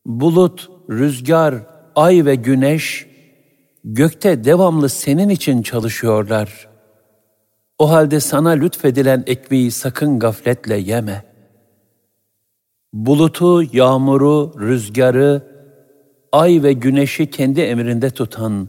[0.05, 1.55] Bulut, rüzgar,
[1.97, 3.07] ay ve güneş
[3.83, 6.67] gökte devamlı senin için çalışıyorlar.
[7.79, 11.23] O halde sana lütfedilen ekmeği sakın gafletle yeme.
[12.93, 15.41] Bulutu, yağmuru, rüzgarı,
[16.31, 18.67] ay ve güneşi kendi emrinde tutan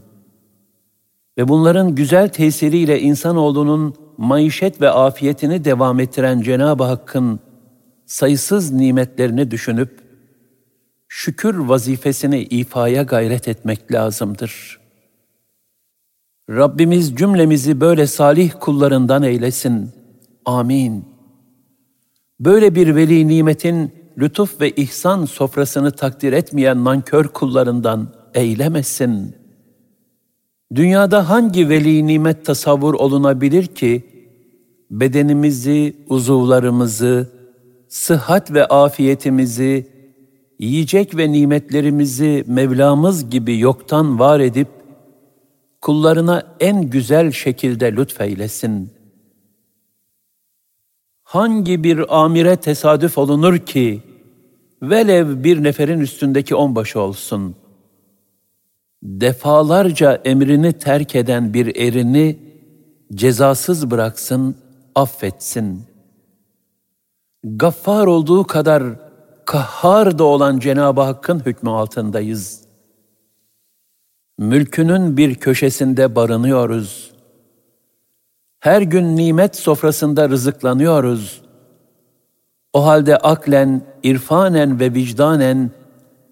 [1.37, 7.39] ve bunların güzel tesiriyle insanoğlunun maişet ve afiyetini devam ettiren Cenab-ı Hakk'ın
[8.05, 10.08] sayısız nimetlerini düşünüp
[11.09, 14.79] şükür vazifesini ifaya gayret etmek lazımdır.
[16.49, 19.89] Rabbimiz cümlemizi böyle salih kullarından eylesin.
[20.45, 21.05] Amin.
[22.39, 29.35] Böyle bir veli nimetin lütuf ve ihsan sofrasını takdir etmeyen nankör kullarından eylemesin.
[30.75, 34.03] Dünyada hangi veli nimet tasavvur olunabilir ki,
[34.91, 37.29] bedenimizi, uzuvlarımızı,
[37.87, 39.98] sıhhat ve afiyetimizi,
[40.59, 44.67] yiyecek ve nimetlerimizi Mevlamız gibi yoktan var edip,
[45.81, 48.91] kullarına en güzel şekilde lütfeylesin.
[51.23, 54.03] Hangi bir amire tesadüf olunur ki,
[54.81, 57.55] velev bir neferin üstündeki onbaşı olsun.
[59.03, 62.39] Defalarca emrini terk eden bir erini
[63.13, 64.55] cezasız bıraksın,
[64.95, 65.83] affetsin.
[67.43, 69.08] Gaffar olduğu kadar
[69.49, 72.61] kahhar da olan Cenab-ı Hakk'ın hükmü altındayız.
[74.37, 77.11] Mülkünün bir köşesinde barınıyoruz.
[78.59, 81.41] Her gün nimet sofrasında rızıklanıyoruz.
[82.73, 85.71] O halde aklen, irfanen ve vicdanen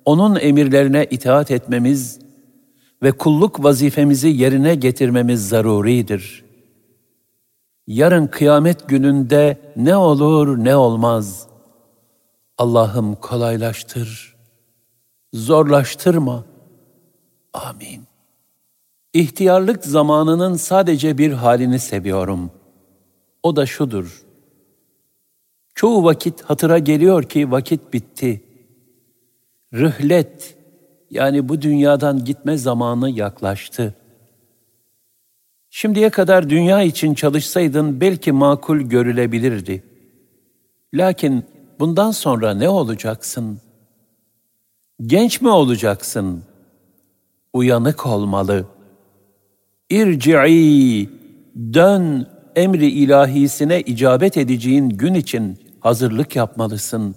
[0.06, 2.20] onun emirlerine itaat etmemiz
[3.04, 6.46] ve kulluk vazifemizi yerine getirmemiz zaruridir.
[7.88, 11.48] Yarın kıyamet gününde ne olur ne olmaz.
[12.58, 14.36] Allah'ım kolaylaştır,
[15.34, 16.46] zorlaştırma.
[17.54, 18.04] Amin.
[19.14, 22.52] İhtiyarlık zamanının sadece bir halini seviyorum.
[23.44, 24.24] O da şudur.
[25.76, 28.44] Çoğu vakit hatıra geliyor ki vakit bitti.
[29.74, 30.58] Rühlet
[31.12, 33.96] yani bu dünyadan gitme zamanı yaklaştı.
[35.70, 39.84] Şimdiye kadar dünya için çalışsaydın belki makul görülebilirdi.
[40.94, 41.46] Lakin
[41.80, 43.60] bundan sonra ne olacaksın?
[45.02, 46.44] Genç mi olacaksın?
[47.54, 48.66] Uyanık olmalı.
[49.90, 51.10] İrci'i,
[51.74, 57.16] dön emri ilahisine icabet edeceğin gün için hazırlık yapmalısın.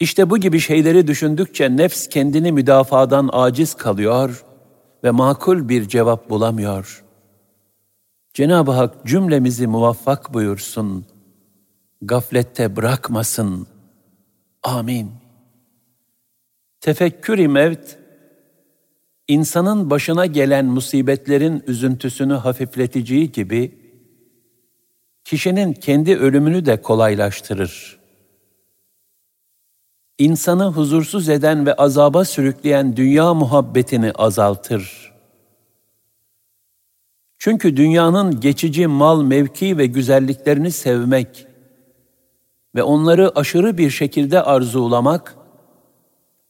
[0.00, 4.44] İşte bu gibi şeyleri düşündükçe nefs kendini müdafadan aciz kalıyor
[5.04, 7.04] ve makul bir cevap bulamıyor.
[8.34, 11.06] Cenab-ı Hak cümlemizi muvaffak buyursun.
[12.02, 13.66] Gaflette bırakmasın.
[14.62, 15.12] Amin.
[16.80, 17.98] Tefekkür-i mevt,
[19.28, 23.78] insanın başına gelen musibetlerin üzüntüsünü hafifleteceği gibi,
[25.24, 27.98] kişinin kendi ölümünü de kolaylaştırır.
[30.18, 35.12] İnsanı huzursuz eden ve azaba sürükleyen dünya muhabbetini azaltır.
[37.38, 41.46] Çünkü dünyanın geçici mal, mevki ve güzelliklerini sevmek
[42.76, 45.36] ve onları aşırı bir şekilde arzulamak,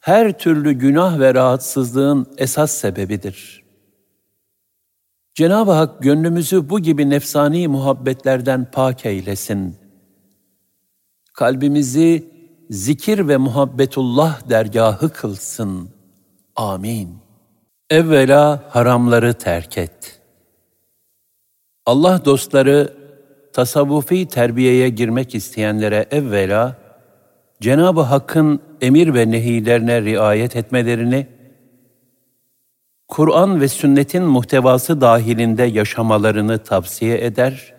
[0.00, 3.66] her türlü günah ve rahatsızlığın esas sebebidir.''
[5.36, 9.76] Cenab-ı Hak gönlümüzü bu gibi nefsani muhabbetlerden pak eylesin.
[11.32, 12.30] Kalbimizi
[12.70, 15.90] zikir ve muhabbetullah dergahı kılsın.
[16.56, 17.18] Amin.
[17.90, 20.20] Evvela haramları terk et.
[21.86, 22.94] Allah dostları
[23.56, 26.76] tasavvufi terbiyeye girmek isteyenlere evvela
[27.60, 31.26] Cenab-ı Hakk'ın emir ve nehilerine riayet etmelerini
[33.08, 37.74] Kur'an ve sünnetin muhtevası dahilinde yaşamalarını tavsiye eder,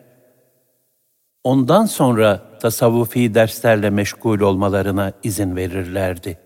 [1.43, 6.39] ondan sonra tasavvufi derslerle meşgul olmalarına izin verirlerdi.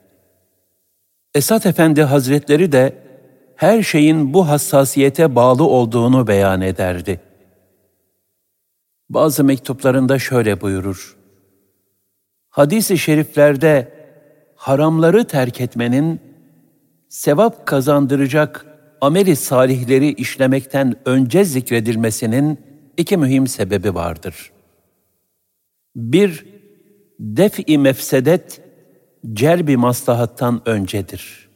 [1.36, 2.96] Esat Efendi Hazretleri de
[3.56, 7.31] her şeyin bu hassasiyete bağlı olduğunu beyan ederdi.
[9.14, 11.18] Bazı mektuplarında şöyle buyurur.
[12.50, 13.94] Hadis-i şeriflerde
[14.56, 16.22] haramları terk etmenin
[17.10, 18.66] sevap kazandıracak
[19.02, 22.60] ameli salihleri işlemekten önce zikredilmesinin
[22.98, 24.52] iki mühim sebebi vardır.
[25.96, 26.46] Bir,
[27.20, 28.62] def-i mefsedet,
[29.34, 31.50] celbi maslahattan öncedir.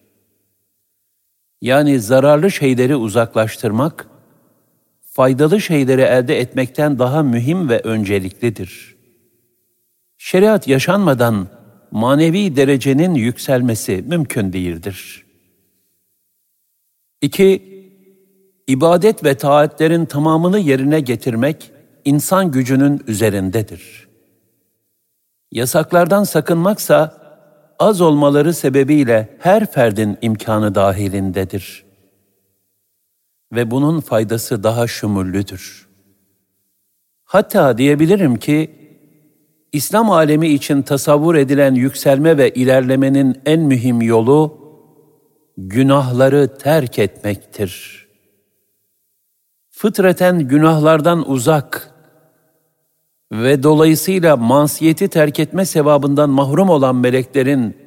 [1.62, 4.15] Yani zararlı şeyleri uzaklaştırmak,
[5.16, 8.96] faydalı şeyleri elde etmekten daha mühim ve önceliklidir.
[10.18, 11.48] Şeriat yaşanmadan
[11.92, 15.26] manevi derecenin yükselmesi mümkün değildir.''
[17.26, 17.64] İki,
[18.68, 21.72] ibadet ve taatlerin tamamını yerine getirmek
[22.06, 24.08] insan gücünün üzerindedir.
[25.52, 27.18] Yasaklardan sakınmaksa
[27.80, 31.85] az olmaları sebebiyle her ferdin imkanı dahilindedir.
[33.52, 35.88] Ve bunun faydası daha şumullüdür.
[37.24, 38.72] Hatta diyebilirim ki,
[39.72, 44.58] İslam alemi için tasavvur edilen yükselme ve ilerlemenin en mühim yolu,
[45.58, 48.06] günahları terk etmektir.
[49.70, 51.96] Fıtraten günahlardan uzak,
[53.32, 57.78] ve dolayısıyla masiyeti terk etme sevabından mahrum olan meleklerin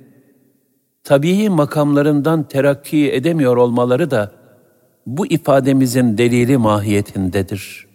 [1.04, 4.32] tabii makamlarından terakki edemiyor olmaları da
[5.08, 7.86] bu ifademizin delili mahiyetindedir.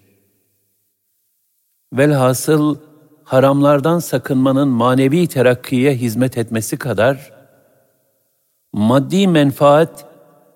[1.94, 2.78] Velhasıl
[3.24, 7.34] haramlardan sakınmanın manevi terakkiye hizmet etmesi kadar
[8.74, 10.06] maddi menfaat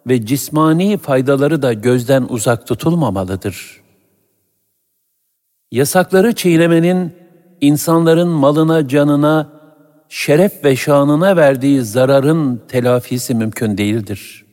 [0.08, 3.82] ve cismani faydaları da gözden uzak tutulmamalıdır.
[5.72, 7.16] Yasakları çiğnemenin
[7.62, 9.49] insanların malına, canına,
[10.10, 14.45] şeref ve şanına verdiği zararın telafisi mümkün değildir.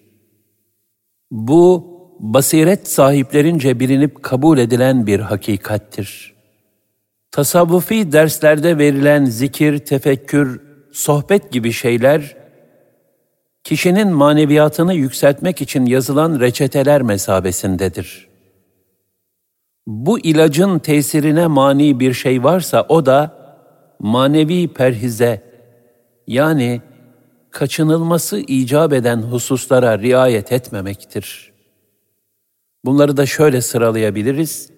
[1.31, 1.94] Bu,
[2.25, 6.35] basiret sahiplerince bilinip kabul edilen bir hakikattir.
[7.31, 10.61] Tasavvufi derslerde verilen zikir, tefekkür,
[10.93, 12.37] sohbet gibi şeyler,
[13.64, 18.29] kişinin maneviyatını yükseltmek için yazılan reçeteler mesabesindedir.
[19.87, 23.37] Bu ilacın tesirine mani bir şey varsa o da
[23.99, 25.43] manevi perhize
[26.27, 26.83] yani
[27.51, 31.54] kaçınılması icap eden hususlara riayet etmemektir.
[32.85, 34.70] Bunları da şöyle sıralayabiliriz.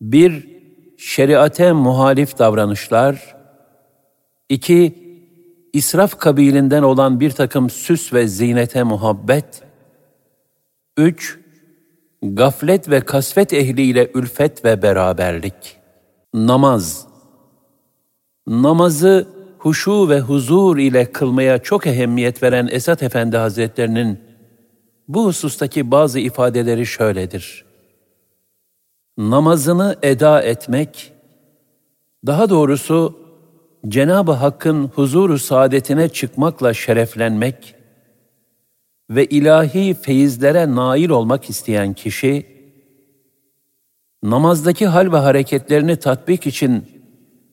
[0.00, 0.48] Bir,
[0.98, 3.36] şeriate muhalif davranışlar.
[4.48, 5.04] iki
[5.72, 9.62] israf kabilinden olan bir takım süs ve zinete muhabbet.
[10.96, 11.38] Üç,
[12.22, 15.76] gaflet ve kasvet ehliyle ülfet ve beraberlik.
[16.34, 17.06] Namaz.
[18.46, 24.23] Namazı huşu ve huzur ile kılmaya çok ehemmiyet veren Esat Efendi Hazretlerinin
[25.08, 27.64] bu husustaki bazı ifadeleri şöyledir.
[29.18, 31.12] Namazını eda etmek,
[32.26, 33.18] daha doğrusu
[33.88, 37.74] Cenab-ı Hakk'ın huzuru saadetine çıkmakla şereflenmek
[39.10, 42.46] ve ilahi feyizlere nail olmak isteyen kişi,
[44.22, 46.84] namazdaki hal ve hareketlerini tatbik için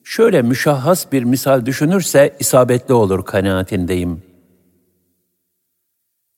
[0.04, 4.31] şöyle müşahhas bir misal düşünürse isabetli olur kanaatindeyim.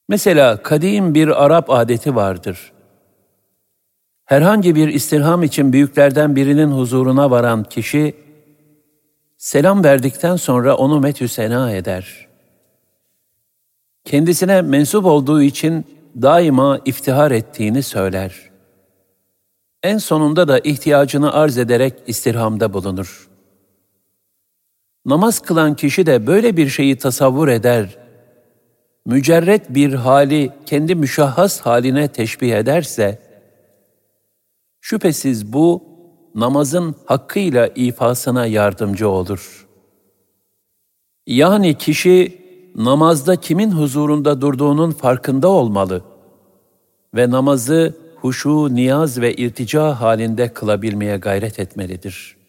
[0.09, 2.73] Mesela kadim bir Arap adeti vardır.
[4.25, 8.15] Herhangi bir istirham için büyüklerden birinin huzuruna varan kişi,
[9.37, 12.29] selam verdikten sonra onu metü sena eder.
[14.05, 15.87] Kendisine mensup olduğu için
[16.23, 18.51] daima iftihar ettiğini söyler.
[19.83, 23.29] En sonunda da ihtiyacını arz ederek istirhamda bulunur.
[25.07, 28.04] Namaz kılan kişi de böyle bir şeyi tasavvur eder.
[29.07, 33.19] Mücerret bir hali kendi müşahhas haline teşbih ederse,
[34.81, 35.83] şüphesiz bu
[36.35, 39.67] namazın hakkıyla ifasına yardımcı olur.
[41.27, 42.45] Yani kişi
[42.75, 46.05] namazda kimin huzurunda durduğunun farkında olmalı
[47.15, 52.45] ve namazı huşu, niyaz ve irtica halinde kılabilmeye gayret etmelidir.''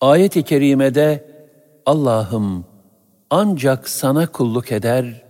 [0.00, 1.24] Ayet-i kerimede
[1.86, 2.64] Allah'ım
[3.30, 5.24] ancak sana kulluk eder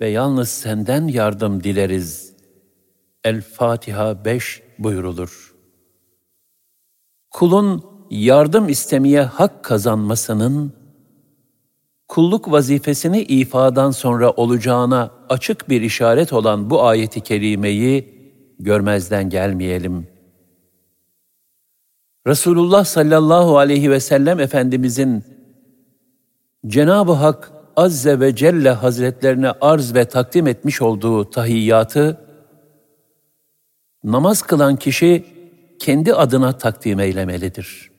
[0.00, 2.32] ve yalnız senden yardım dileriz.
[3.24, 5.54] El-Fatiha 5 buyurulur.
[7.30, 10.72] Kulun yardım istemeye hak kazanmasının,
[12.08, 18.14] kulluk vazifesini ifadan sonra olacağına açık bir işaret olan bu ayeti kerimeyi
[18.58, 20.20] görmezden gelmeyelim.''
[22.26, 25.24] Resulullah sallallahu aleyhi ve sellem Efendimizin
[26.66, 32.20] Cenab-ı Hak Azze ve Celle Hazretlerine arz ve takdim etmiş olduğu tahiyyatı,
[34.04, 35.24] namaz kılan kişi
[35.78, 37.90] kendi adına takdim eylemelidir.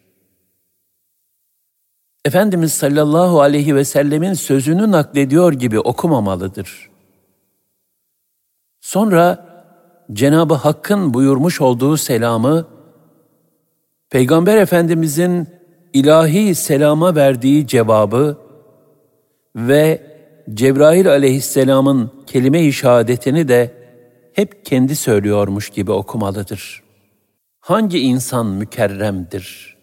[2.25, 6.89] Efendimiz sallallahu aleyhi ve sellemin sözünü naklediyor gibi okumamalıdır.
[8.81, 9.51] Sonra
[10.13, 12.67] Cenab-ı Hakk'ın buyurmuş olduğu selamı,
[14.09, 15.47] Peygamber Efendimizin
[15.93, 18.37] ilahi selama verdiği cevabı
[19.55, 20.11] ve
[20.53, 23.73] Cebrail aleyhisselamın kelime-i şehadetini de
[24.33, 26.83] hep kendi söylüyormuş gibi okumalıdır.
[27.59, 29.77] Hangi insan mükerremdir?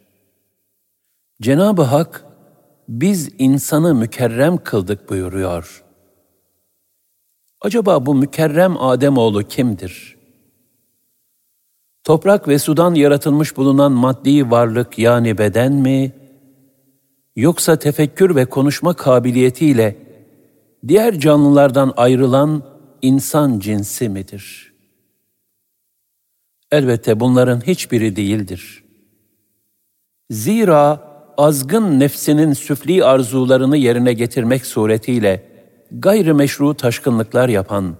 [1.42, 2.24] Cenab-ı Hak,
[2.88, 5.84] biz insanı mükerrem kıldık buyuruyor.
[7.60, 10.16] Acaba bu mükerrem Ademoğlu kimdir?
[12.04, 16.12] Toprak ve sudan yaratılmış bulunan maddi varlık yani beden mi?
[17.38, 19.96] Yoksa tefekkür ve konuşma kabiliyetiyle
[20.88, 22.62] diğer canlılardan ayrılan
[23.02, 24.74] insan cinsi midir?
[26.72, 28.84] Elbette bunların hiçbiri değildir.
[30.30, 31.00] Zira
[31.36, 35.48] azgın nefsinin süfli arzularını yerine getirmek suretiyle
[35.92, 37.96] gayrimeşru taşkınlıklar yapan,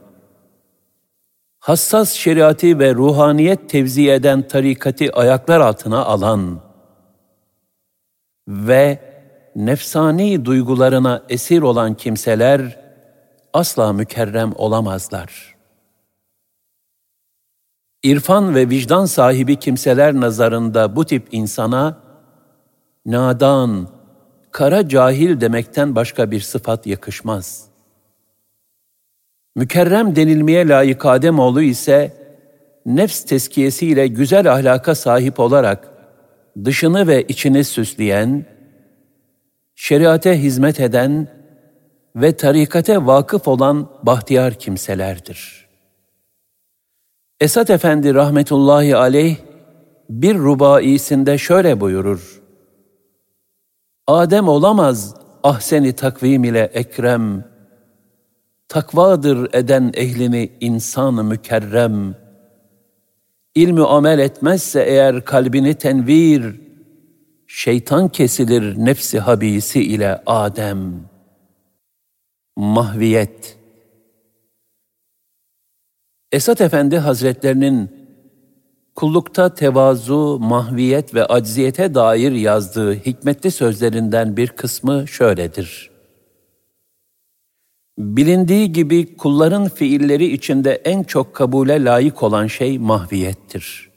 [1.59, 6.61] hassas şeriatı ve ruhaniyet tevzi eden tarikati ayaklar altına alan
[8.49, 9.08] ve
[9.59, 12.81] nefsani duygularına esir olan kimseler
[13.53, 15.57] asla mükerrem olamazlar.
[18.03, 21.99] İrfan ve vicdan sahibi kimseler nazarında bu tip insana
[23.07, 23.89] nadan,
[24.51, 27.69] kara cahil demekten başka bir sıfat yakışmaz.
[29.57, 32.13] Mükerrem denilmeye layık Ademoğlu ise
[32.87, 35.89] nefs teskiyesiyle güzel ahlaka sahip olarak
[36.65, 38.58] dışını ve içini süsleyen,
[39.81, 41.29] şeriate hizmet eden
[42.17, 45.69] ve tarikate vakıf olan bahtiyar kimselerdir.
[47.41, 49.37] Esat Efendi rahmetullahi aleyh
[50.11, 52.43] bir rubaisinde şöyle buyurur.
[54.07, 57.45] Adem olamaz ahseni takvim ile ekrem,
[58.69, 62.15] takvadır eden ehlini insan mükerrem.
[63.55, 66.68] İlmi amel etmezse eğer kalbini tenvir,
[67.49, 71.09] şeytan kesilir nefsi habisi ile Adem.
[72.57, 73.57] Mahviyet
[76.33, 77.91] Esat Efendi Hazretlerinin
[78.95, 85.91] kullukta tevazu, mahviyet ve acziyete dair yazdığı hikmetli sözlerinden bir kısmı şöyledir.
[87.99, 93.91] Bilindiği gibi kulların fiilleri içinde en çok kabule layık olan şey mahviyettir.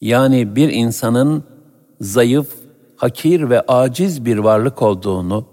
[0.00, 1.53] Yani bir insanın
[2.00, 2.48] zayıf,
[2.96, 5.46] hakir ve aciz bir varlık olduğunu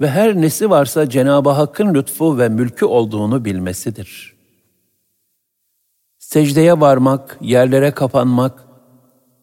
[0.00, 4.34] ve her nesi varsa Cenab-ı Hakk'ın lütfu ve mülkü olduğunu bilmesidir.
[6.18, 8.64] Secdeye varmak, yerlere kapanmak,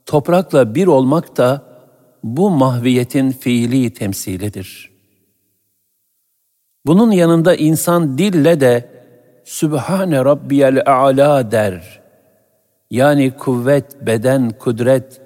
[0.05, 1.63] toprakla bir olmak da
[2.23, 4.95] bu mahviyetin fiili temsilidir.''
[6.85, 8.89] Bunun yanında insan dille de
[9.43, 12.01] Sübhane Rabbiyel A'la der.
[12.91, 15.21] Yani kuvvet, beden, kudret,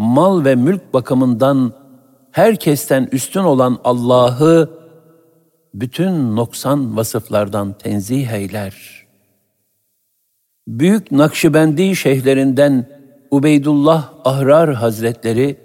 [0.00, 1.72] mal ve mülk bakımından
[2.32, 4.70] herkesten üstün olan Allah'ı
[5.74, 9.06] bütün noksan vasıflardan tenzih eyler.
[10.68, 12.88] Büyük Nakşibendi şeyhlerinden
[13.30, 15.56] Ubeydullah Ahrar Hazretleri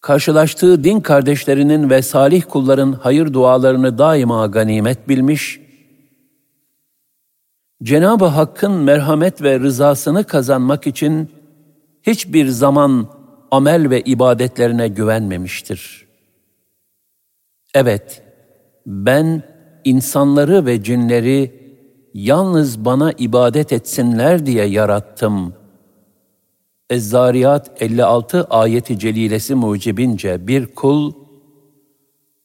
[0.00, 5.60] karşılaştığı din kardeşlerinin ve salih kulların hayır dualarını daima ganimet bilmiş,
[7.82, 11.35] Cenab-ı Hakk'ın merhamet ve rızasını kazanmak için
[12.06, 13.08] hiçbir zaman
[13.50, 16.06] amel ve ibadetlerine güvenmemiştir.
[17.74, 18.22] Evet,
[18.86, 19.42] ben
[19.84, 21.66] insanları ve cinleri
[22.14, 25.66] yalnız bana ibadet etsinler diye yarattım.''
[26.90, 31.12] Ez-Zariyat 56 ayeti celilesi mucibince bir kul,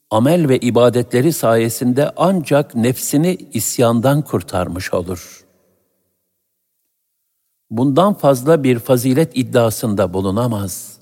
[0.10, 5.46] amel ve ibadetleri sayesinde ancak nefsini isyandan kurtarmış olur.
[7.72, 10.98] Bundan fazla bir fazilet iddiasında bulunamaz.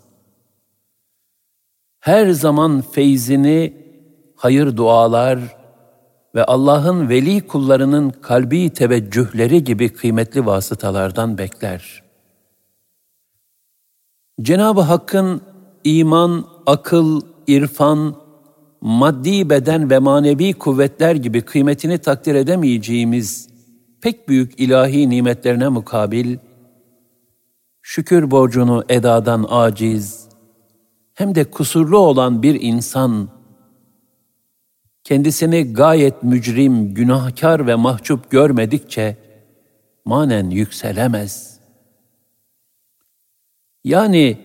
[2.00, 3.74] Her zaman feyzini
[4.36, 5.40] hayır dualar
[6.36, 12.10] ve Allah'ın veli kullarının kalbi teveccühleri gibi kıymetli vasıtalardan bekler.''
[14.42, 15.42] Cenab-ı Hakk'ın
[15.84, 18.16] iman, akıl, irfan,
[18.82, 23.50] maddi beden ve manevi kuvvetler gibi kıymetini takdir edemeyeceğimiz
[24.02, 26.38] pek büyük ilahi nimetlerine mukabil,
[27.90, 30.30] şükür borcunu edadan aciz,
[31.14, 33.30] hem de kusurlu olan bir insan,
[35.04, 39.18] kendisini gayet mücrim, günahkar ve mahcup görmedikçe,
[40.06, 41.60] manen yükselemez.''
[43.84, 44.38] Yani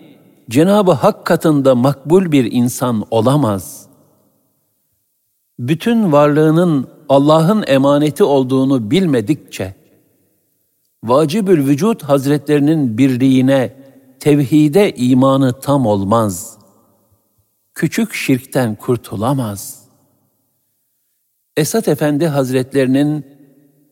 [0.51, 3.86] Cenabı Hak katında makbul bir insan olamaz.
[5.59, 9.84] Bütün varlığının Allah'ın emaneti olduğunu bilmedikçe,
[11.05, 13.72] vacibül vücut hazretlerinin birliğine,
[14.20, 16.59] tevhide imanı tam olmaz.
[17.74, 19.84] Küçük şirkten kurtulamaz.
[21.57, 23.26] Esat Efendi Hazretlerinin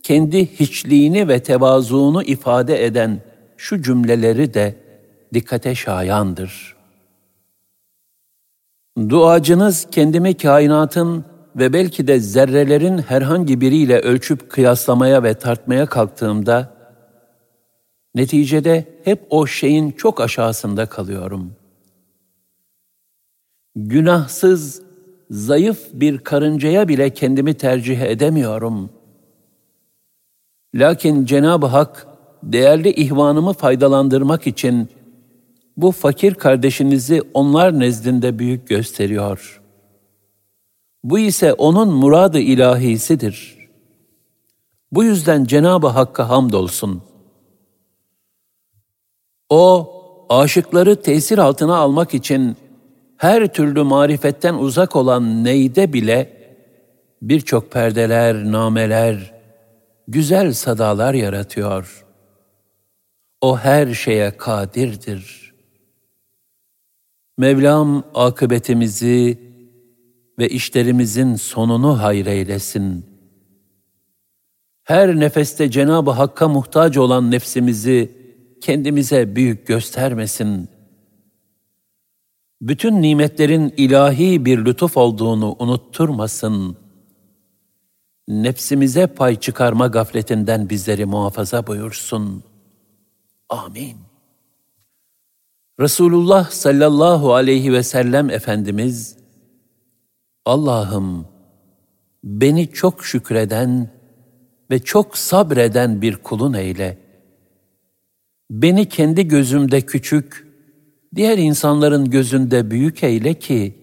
[0.02, 3.20] kendi hiçliğini ve tevazuunu ifade eden
[3.56, 4.76] şu cümleleri de
[5.34, 6.76] dikkate şayandır.
[9.08, 11.24] Duacınız kendimi kainatın
[11.56, 16.71] ve belki de zerrelerin herhangi biriyle ölçüp kıyaslamaya ve tartmaya kalktığımda,
[18.14, 21.52] neticede hep o şeyin çok aşağısında kalıyorum.
[23.76, 24.82] Günahsız,
[25.30, 28.90] zayıf bir karıncaya bile kendimi tercih edemiyorum.
[30.74, 32.06] Lakin Cenab-ı Hak,
[32.42, 34.88] değerli ihvanımı faydalandırmak için
[35.76, 39.62] bu fakir kardeşinizi onlar nezdinde büyük gösteriyor.
[41.04, 43.58] Bu ise onun muradı ilahisidir.
[44.92, 47.02] Bu yüzden Cenab-ı Hakk'a hamdolsun.
[49.52, 49.92] O,
[50.28, 52.56] aşıkları tesir altına almak için
[53.16, 56.32] her türlü marifetten uzak olan neyde bile
[57.22, 59.34] birçok perdeler, nameler,
[60.08, 62.04] güzel sadalar yaratıyor.
[63.40, 65.54] O her şeye kadirdir.
[67.38, 69.38] Mevlam akıbetimizi
[70.38, 73.06] ve işlerimizin sonunu hayreylesin.
[74.84, 78.21] Her nefeste Cenab-ı Hakk'a muhtaç olan nefsimizi
[78.62, 80.68] kendimize büyük göstermesin.
[82.60, 86.76] Bütün nimetlerin ilahi bir lütuf olduğunu unutturmasın.
[88.28, 92.42] Nefsimize pay çıkarma gafletinden bizleri muhafaza buyursun.
[93.48, 93.96] Amin.
[95.80, 99.16] Resulullah sallallahu aleyhi ve sellem Efendimiz,
[100.44, 101.26] Allah'ım
[102.24, 103.90] beni çok şükreden
[104.70, 107.01] ve çok sabreden bir kulun eyle.
[108.52, 110.46] Beni kendi gözümde küçük,
[111.14, 113.74] diğer insanların gözünde büyük eyle ki,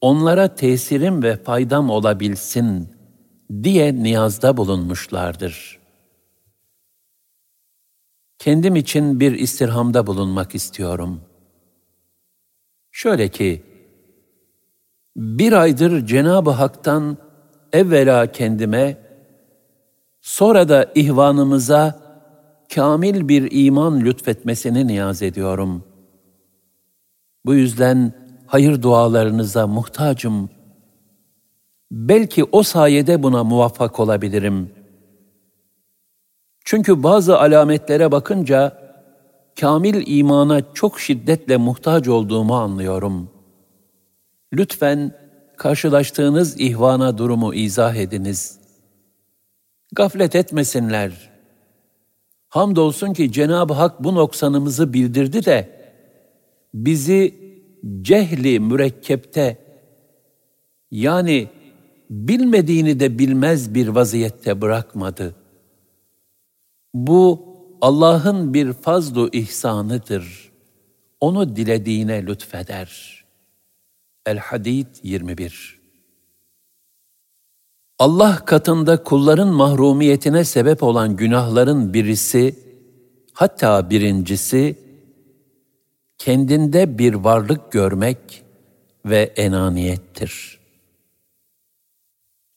[0.00, 2.88] onlara tesirim ve faydam olabilsin
[3.62, 5.78] diye niyazda bulunmuşlardır.
[8.38, 11.20] Kendim için bir istirhamda bulunmak istiyorum.
[12.90, 13.62] Şöyle ki,
[15.16, 17.16] bir aydır Cenab-ı Hak'tan
[17.72, 18.96] evvela kendime,
[20.20, 22.01] sonra da ihvanımıza
[22.74, 25.84] kamil bir iman lütfetmesini niyaz ediyorum.
[27.46, 28.12] Bu yüzden
[28.46, 30.50] hayır dualarınıza muhtacım.
[31.90, 34.70] Belki o sayede buna muvaffak olabilirim.
[36.64, 38.78] Çünkü bazı alametlere bakınca
[39.60, 43.30] kamil imana çok şiddetle muhtaç olduğumu anlıyorum.
[44.52, 45.12] Lütfen
[45.56, 48.58] karşılaştığınız ihvana durumu izah ediniz.
[49.92, 51.31] Gaflet etmesinler.''
[52.52, 55.90] Hamdolsun ki Cenab-ı Hak bu noksanımızı bildirdi de
[56.74, 57.34] bizi
[58.02, 59.58] cehli mürekkepte
[60.90, 61.48] yani
[62.10, 65.34] bilmediğini de bilmez bir vaziyette bırakmadı.
[66.94, 67.44] Bu
[67.80, 70.52] Allah'ın bir fazlu ihsanıdır.
[71.20, 73.24] Onu dilediğine lütfeder.
[74.26, 75.81] El-Hadid 21
[77.98, 82.54] Allah katında kulların mahrumiyetine sebep olan günahların birisi,
[83.32, 84.78] hatta birincisi,
[86.18, 88.42] kendinde bir varlık görmek
[89.06, 90.58] ve enaniyettir.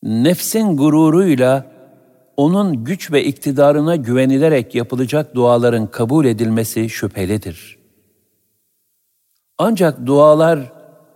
[0.04, 1.72] Nefsin gururuyla
[2.38, 7.78] onun güç ve iktidarına güvenilerek yapılacak duaların kabul edilmesi şüphelidir.
[9.58, 10.60] Ancak dualar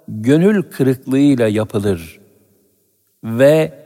[0.07, 2.19] gönül kırıklığıyla yapılır
[3.23, 3.78] ve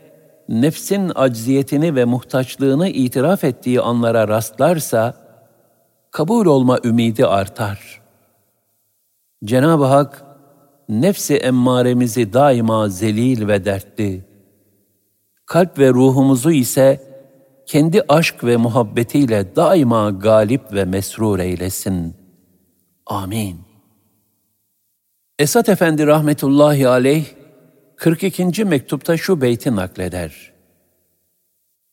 [0.50, 5.14] nefsin acziyetini ve muhtaçlığını itiraf ettiği anlara rastlarsa,
[6.12, 8.02] kabul olma ümidi artar.
[9.46, 10.26] Cenab-ı Hak,
[10.90, 14.26] nefsi emmaremizi daima zelil ve dertli,
[15.46, 17.14] kalp ve ruhumuzu ise
[17.66, 22.16] kendi aşk ve muhabbetiyle daima galip ve mesrur eylesin.
[23.06, 23.58] Amin.
[25.40, 27.26] Esat Efendi rahmetullahi aleyh,
[27.96, 28.66] 42.
[28.66, 30.54] mektupta şu beyti nakleder.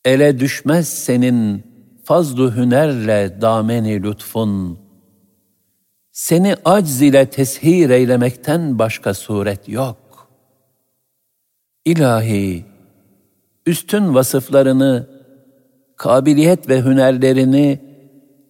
[0.05, 1.63] Ele düşmez senin
[2.03, 4.79] fazlu hünerle dameni lütfun,
[6.11, 10.29] seni acz ile teshir eylemekten başka suret yok.
[11.85, 12.65] İlahi,
[13.65, 15.09] üstün vasıflarını,
[15.95, 17.79] kabiliyet ve hünerlerini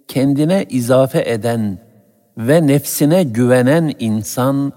[0.08, 1.78] kendine izafe eden
[2.38, 4.74] ve nefsine güvenen insan,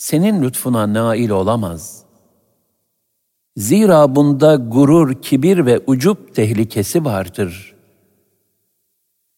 [0.00, 2.04] senin lütfuna nail olamaz.
[3.56, 7.74] Zira bunda gurur, kibir ve ucup tehlikesi vardır.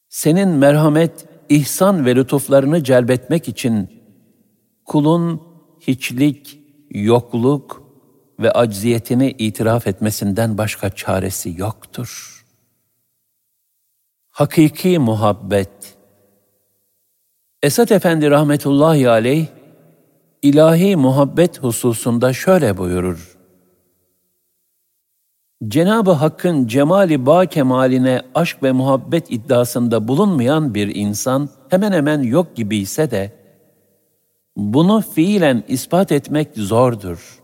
[0.09, 4.03] Senin merhamet, ihsan ve lütuflarını celbetmek için
[4.85, 5.43] kulun
[5.81, 6.59] hiçlik,
[6.91, 7.83] yokluk
[8.41, 12.45] ve acziyetini itiraf etmesinden başka çaresi yoktur.
[14.31, 15.97] Hakiki muhabbet
[17.63, 19.62] Esat Efendi rahmetullahi aleyh
[20.43, 23.39] ilahi muhabbet hususunda şöyle buyurur.
[25.69, 32.57] Cenab-ı Hakk'ın cemali ba kemaline aşk ve muhabbet iddiasında bulunmayan bir insan hemen hemen yok
[32.57, 33.33] gibi ise de
[34.57, 37.43] bunu fiilen ispat etmek zordur.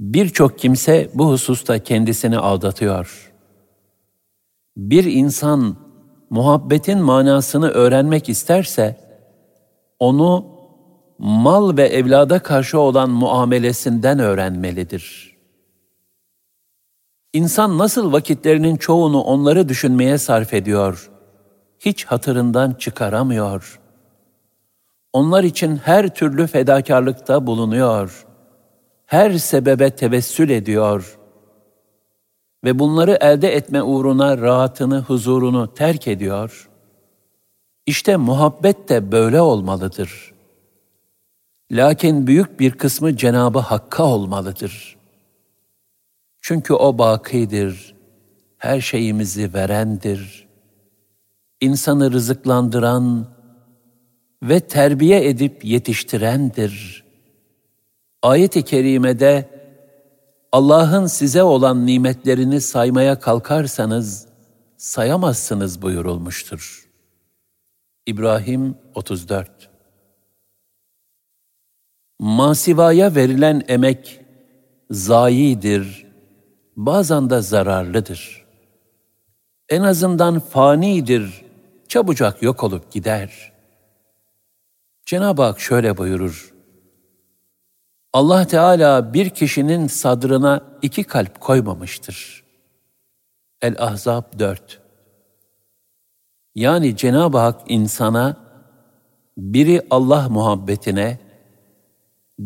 [0.00, 3.32] Birçok kimse bu hususta kendisini aldatıyor.
[4.76, 5.76] Bir insan
[6.30, 8.96] muhabbetin manasını öğrenmek isterse
[9.98, 10.53] onu
[11.18, 15.34] mal ve evlada karşı olan muamelesinden öğrenmelidir.
[17.32, 21.10] İnsan nasıl vakitlerinin çoğunu onları düşünmeye sarf ediyor,
[21.78, 23.80] hiç hatırından çıkaramıyor.
[25.12, 28.26] Onlar için her türlü fedakarlıkta bulunuyor.
[29.06, 31.18] Her sebebe tevessül ediyor.
[32.64, 36.68] Ve bunları elde etme uğruna rahatını, huzurunu terk ediyor.
[37.86, 40.33] İşte muhabbet de böyle olmalıdır.
[41.74, 45.04] Lakin büyük bir kısmı Cenabı Hakk'a olmalıdır.''
[46.46, 47.94] Çünkü o bakidir,
[48.58, 50.48] her şeyimizi verendir.
[51.60, 53.26] İnsanı rızıklandıran
[54.42, 57.04] ve terbiye edip yetiştirendir.
[58.22, 59.50] Ayet-i kerimede
[60.52, 64.26] Allah'ın size olan nimetlerini saymaya kalkarsanız
[64.76, 66.88] sayamazsınız buyurulmuştur.
[68.06, 69.53] İbrahim 34
[72.18, 74.20] Masivaya verilen emek
[74.90, 76.06] zayidir,
[76.76, 78.44] bazen de zararlıdır.
[79.68, 81.44] En azından fanidir,
[81.88, 83.52] çabucak yok olup gider.
[85.06, 86.54] Cenab-ı Hak şöyle buyurur.
[88.12, 92.44] Allah Teala bir kişinin sadrına iki kalp koymamıştır.
[93.62, 94.80] El-Ahzab 4
[96.54, 98.36] Yani Cenab-ı Hak insana
[99.36, 101.18] biri Allah muhabbetine,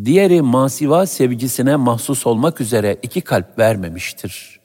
[0.05, 4.61] diğeri masiva sevgisine mahsus olmak üzere iki kalp vermemiştir.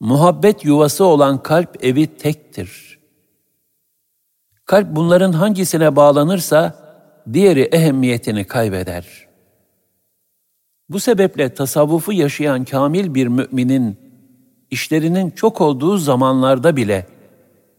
[0.00, 2.98] Muhabbet yuvası olan kalp evi tektir.
[4.64, 6.74] Kalp bunların hangisine bağlanırsa
[7.32, 9.28] diğeri ehemmiyetini kaybeder.
[10.88, 13.96] Bu sebeple tasavvufu yaşayan kamil bir müminin
[14.70, 17.06] işlerinin çok olduğu zamanlarda bile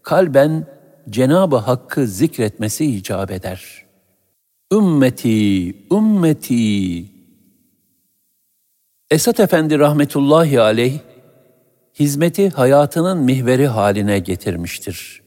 [0.02, 0.68] kalben
[1.10, 3.89] Cenab-ı Hakk'ı zikretmesi icap eder.''
[4.74, 7.06] Ümmeti, ümmeti.
[9.12, 11.00] Esat Efendi rahmetullahi aleyh,
[12.00, 15.22] hizmeti hayatının mihveri haline getirmiştir.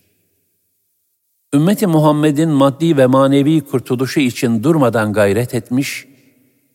[1.54, 6.06] Ümmeti Muhammed'in maddi ve manevi kurtuluşu için durmadan gayret etmiş,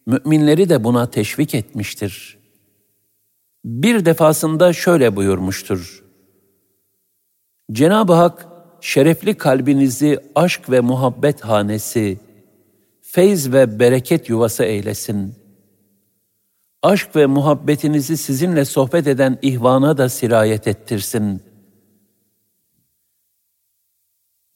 [0.05, 2.38] müminleri de buna teşvik etmiştir.
[3.65, 6.03] Bir defasında şöyle buyurmuştur.
[7.72, 8.47] Cenab-ı Hak,
[8.82, 12.26] şerefli kalbinizi aşk ve muhabbet hanesi,
[13.11, 15.35] feyz ve bereket yuvası eylesin.
[16.83, 21.41] Aşk ve muhabbetinizi sizinle sohbet eden ihvana da sirayet ettirsin.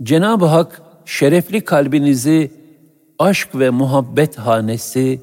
[0.03, 2.51] Cenab-ı Hak şerefli kalbinizi
[3.19, 5.21] aşk ve muhabbet hanesi,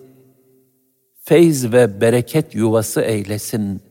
[1.21, 3.83] feyz ve bereket yuvası eylesin.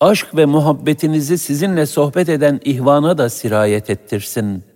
[0.00, 4.69] Aşk ve muhabbetinizi sizinle sohbet eden ihvana da sirayet ettirsin.''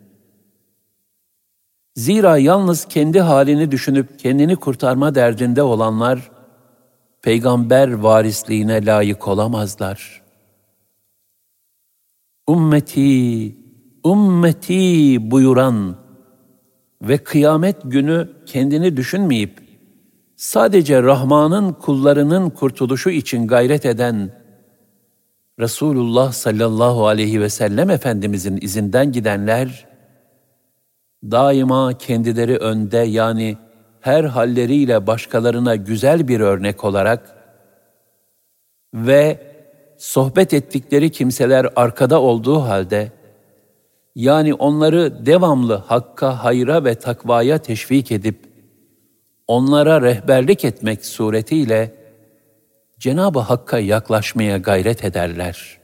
[1.96, 6.30] Zira yalnız kendi halini düşünüp kendini kurtarma derdinde olanlar,
[7.22, 10.22] peygamber varisliğine layık olamazlar.
[12.50, 13.56] Ümmeti,
[14.06, 15.96] ümmeti buyuran
[17.02, 19.60] ve kıyamet günü kendini düşünmeyip,
[20.36, 24.30] sadece Rahman'ın kullarının kurtuluşu için gayret eden
[25.60, 29.93] Resulullah sallallahu aleyhi ve sellem Efendimizin izinden gidenler,
[31.30, 33.56] daima kendileri önde yani
[34.00, 37.36] her halleriyle başkalarına güzel bir örnek olarak
[38.94, 39.40] ve
[39.98, 43.12] sohbet ettikleri kimseler arkada olduğu halde
[44.14, 48.54] yani onları devamlı hakka, hayra ve takvaya teşvik edip
[49.46, 51.94] onlara rehberlik etmek suretiyle
[52.98, 55.78] Cenab-ı Hakk'a yaklaşmaya gayret ederler.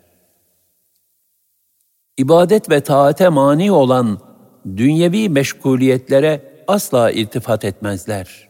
[2.16, 4.29] İbadet ve taate mani olan
[4.76, 8.48] dünyevi meşguliyetlere asla iltifat etmezler.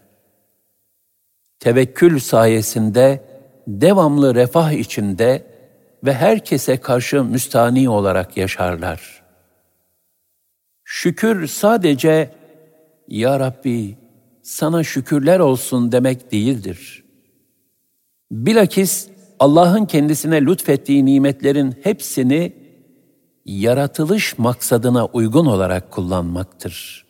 [1.61, 3.25] Tevekkül sayesinde
[3.67, 5.47] devamlı refah içinde
[6.05, 9.23] ve herkese karşı müstani olarak yaşarlar.
[10.85, 12.31] Şükür sadece
[13.09, 13.97] Ya Rabbi
[14.43, 17.05] sana şükürler olsun demek değildir.
[18.31, 19.09] Bilakis
[19.39, 22.60] Allah'ın kendisine lütfettiği nimetlerin hepsini
[23.45, 27.07] yaratılış maksadına uygun olarak kullanmaktır.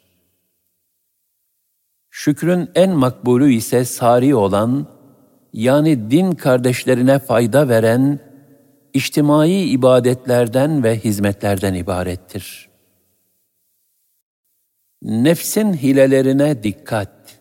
[2.11, 4.87] Şükrün en makbulü ise sari olan,
[5.53, 8.21] yani din kardeşlerine fayda veren,
[8.95, 12.69] içtimai ibadetlerden ve hizmetlerden ibarettir.
[15.03, 17.41] Nefsin hilelerine dikkat.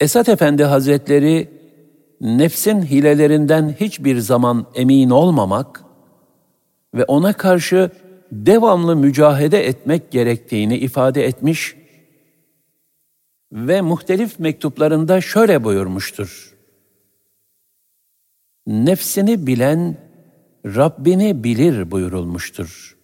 [0.00, 1.50] Esat Efendi Hazretleri,
[2.20, 5.85] nefsin hilelerinden hiçbir zaman emin olmamak,
[6.96, 7.90] ve ona karşı
[8.32, 11.76] devamlı mücahede etmek gerektiğini ifade etmiş
[13.52, 16.56] ve muhtelif mektuplarında şöyle buyurmuştur.
[18.66, 19.96] nefsini bilen
[20.66, 22.96] Rabbini bilir buyurulmuştur.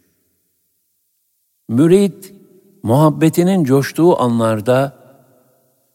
[1.69, 2.25] Mürid,
[2.83, 5.03] muhabbetinin coştuğu anlarda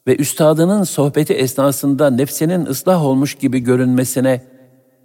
[0.07, 4.56] ve üstadının sohbeti esnasında nefsinin ıslah olmuş gibi görünmesine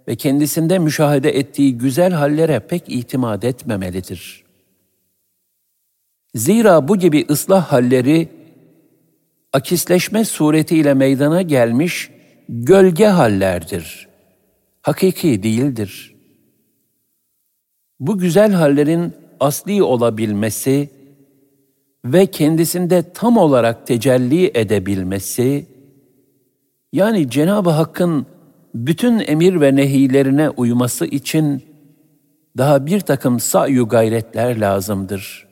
[0.07, 4.43] ve kendisinde müşahede ettiği güzel hallere pek itimat etmemelidir.
[6.35, 8.29] Zira bu gibi ıslah halleri
[9.53, 12.09] akisleşme suretiyle meydana gelmiş
[12.49, 14.07] gölge hallerdir.
[14.81, 16.15] Hakiki değildir.
[17.99, 20.89] Bu güzel hallerin asli olabilmesi
[22.05, 25.65] ve kendisinde tam olarak tecelli edebilmesi,
[26.93, 28.25] yani Cenab-ı Hakk'ın
[28.73, 31.63] bütün emir ve nehilerine uyması için
[32.57, 35.47] daha bir takım sa'yu gayretler lazımdır.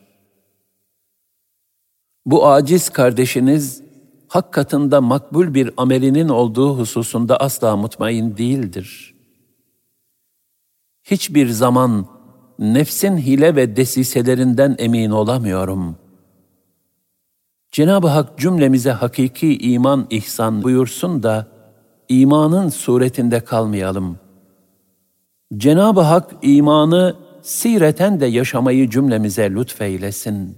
[2.25, 3.83] Bu aciz kardeşiniz,
[4.27, 9.15] hak katında makbul bir amelinin olduğu hususunda asla mutmain değildir.
[11.03, 12.05] Hiçbir zaman
[12.59, 15.95] nefsin hile ve desiselerinden emin olamıyorum.
[17.71, 21.60] Cenab-ı Hak cümlemize hakiki iman ihsan buyursun da
[22.11, 24.19] imanın suretinde kalmayalım.
[25.57, 30.57] Cenab-ı Hak imanı sireten de yaşamayı cümlemize lütfeylesin.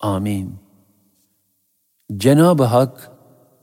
[0.00, 0.54] Amin.
[2.16, 3.10] Cenab-ı Hak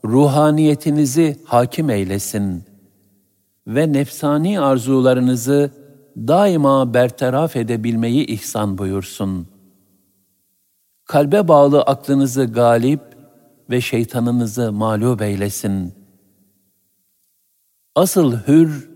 [0.04, 2.64] ruhaniyetinizi hakim eylesin
[3.66, 5.70] ve nefsani arzularınızı
[6.16, 9.46] daima bertaraf edebilmeyi ihsan buyursun.
[11.04, 13.00] Kalbe bağlı aklınızı galip
[13.70, 15.95] ve şeytanınızı mağlup eylesin.
[17.96, 18.90] Asıl hür,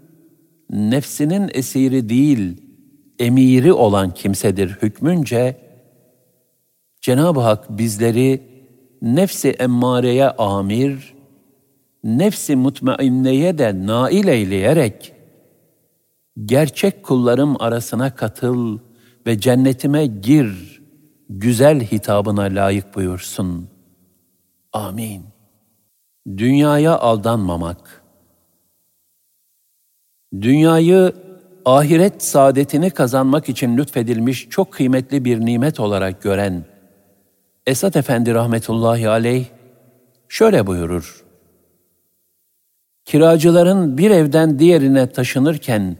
[0.71, 2.63] nefsinin esiri değil,
[3.19, 5.57] emiri olan kimsedir hükmünce,
[7.01, 8.43] Cenab-ı Hak bizleri
[9.03, 11.15] nefsi emmareye amir,
[12.05, 15.13] nefsi mutmainneye de nail eyleyerek,
[16.45, 18.79] gerçek kullarım arasına katıl
[19.27, 20.83] ve cennetime gir,
[21.29, 23.69] güzel hitabına layık buyursun.
[24.73, 25.23] Amin.
[26.37, 28.00] Dünyaya aldanmamak.
[30.33, 31.13] Dünyayı
[31.65, 36.65] ahiret saadetini kazanmak için lütfedilmiş çok kıymetli bir nimet olarak gören
[37.67, 39.47] Esat Efendi rahmetullahi aleyh
[40.29, 41.25] şöyle buyurur.
[43.05, 45.97] Kiracıların bir evden diğerine taşınırken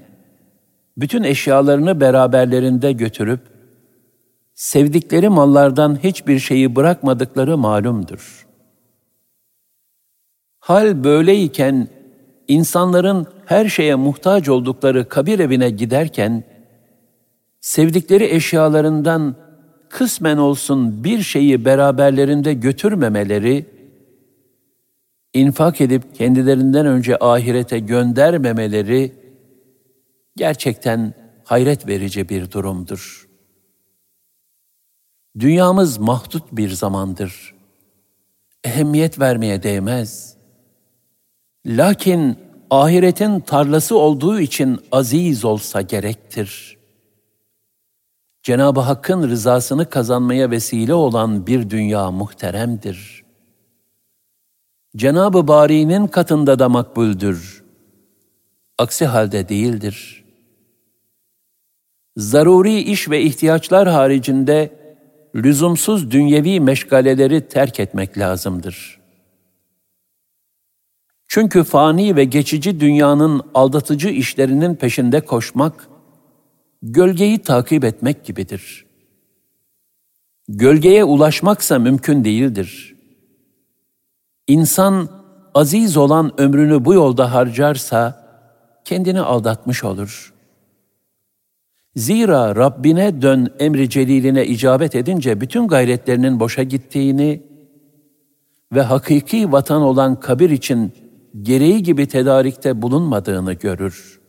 [0.97, 3.41] bütün eşyalarını beraberlerinde götürüp
[4.55, 8.47] sevdikleri mallardan hiçbir şeyi bırakmadıkları malumdur.
[10.59, 11.89] Hal böyleyken
[12.51, 16.45] insanların her şeye muhtaç oldukları kabir evine giderken
[17.61, 19.37] sevdikleri eşyalarından
[19.89, 23.67] kısmen olsun bir şeyi beraberlerinde götürmemeleri,
[25.35, 29.13] infak edip kendilerinden önce ahirete göndermemeleri
[30.37, 33.29] gerçekten hayret verici bir durumdur.
[35.39, 37.55] Dünyamız mahdut bir zamandır.
[38.65, 40.40] Ehemmiyet vermeye değmez.
[41.67, 42.37] Lakin
[42.71, 46.81] ahiretin tarlası olduğu için aziz olsa gerektir.''
[48.43, 53.25] Cenab-ı Hakk'ın rızasını kazanmaya vesile olan bir dünya muhteremdir.
[54.97, 57.65] Cenab-ı Bari'nin katında da makbuldür.
[58.79, 60.25] Aksi halde değildir.
[62.17, 64.71] Zaruri iş ve ihtiyaçlar haricinde
[65.35, 69.00] lüzumsuz dünyevi meşgaleleri terk etmek lazımdır.
[71.33, 75.89] Çünkü fani ve geçici dünyanın aldatıcı işlerinin peşinde koşmak,
[76.83, 78.87] gölgeyi takip etmek gibidir.
[80.49, 82.97] Gölgeye ulaşmaksa mümkün değildir.
[84.47, 85.09] İnsan
[85.55, 88.25] aziz olan ömrünü bu yolda harcarsa
[88.85, 90.35] kendini aldatmış olur.
[91.97, 97.43] Zira Rabbine dön emri celiline icabet edince bütün gayretlerinin boşa gittiğini
[98.73, 101.00] ve hakiki vatan olan kabir için
[101.43, 104.21] gereği gibi tedarikte bulunmadığını görür.''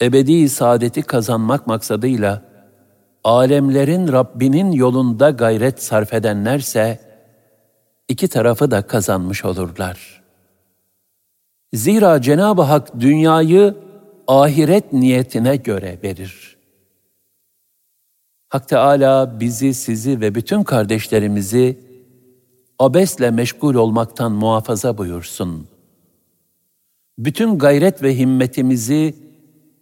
[0.00, 2.42] ebedi saadeti kazanmak maksadıyla
[3.24, 7.00] alemlerin Rabbinin yolunda gayret sarf edenlerse
[8.08, 10.22] iki tarafı da kazanmış olurlar.
[11.72, 13.74] Zira Cenab-ı Hak dünyayı
[14.26, 16.56] ahiret niyetine göre verir.
[18.48, 21.78] Hak Teala bizi, sizi ve bütün kardeşlerimizi
[22.80, 25.68] abesle meşgul olmaktan muhafaza buyursun.
[27.18, 29.14] Bütün gayret ve himmetimizi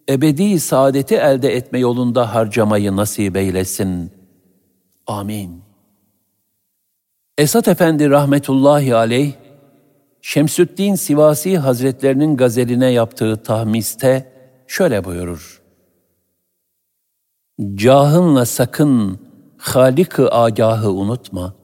[0.09, 4.11] ebedi saadeti elde etme yolunda harcamayı nasip eylesin.
[5.07, 5.61] Amin.
[7.37, 9.33] Esat Efendi rahmetullahi aleyh,
[10.21, 14.31] Şemsüddin Sivasi Hazretlerinin gazeline yaptığı tahmiste
[14.67, 15.61] şöyle buyurur.
[17.75, 19.19] Cahınla sakın
[19.57, 21.58] Halik-ı agahı unutma.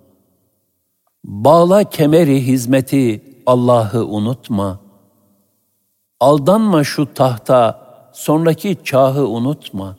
[1.27, 4.79] Bağla kemeri hizmeti Allah'ı unutma.
[6.19, 9.95] Aldanma şu tahta, sonraki çahı unutma.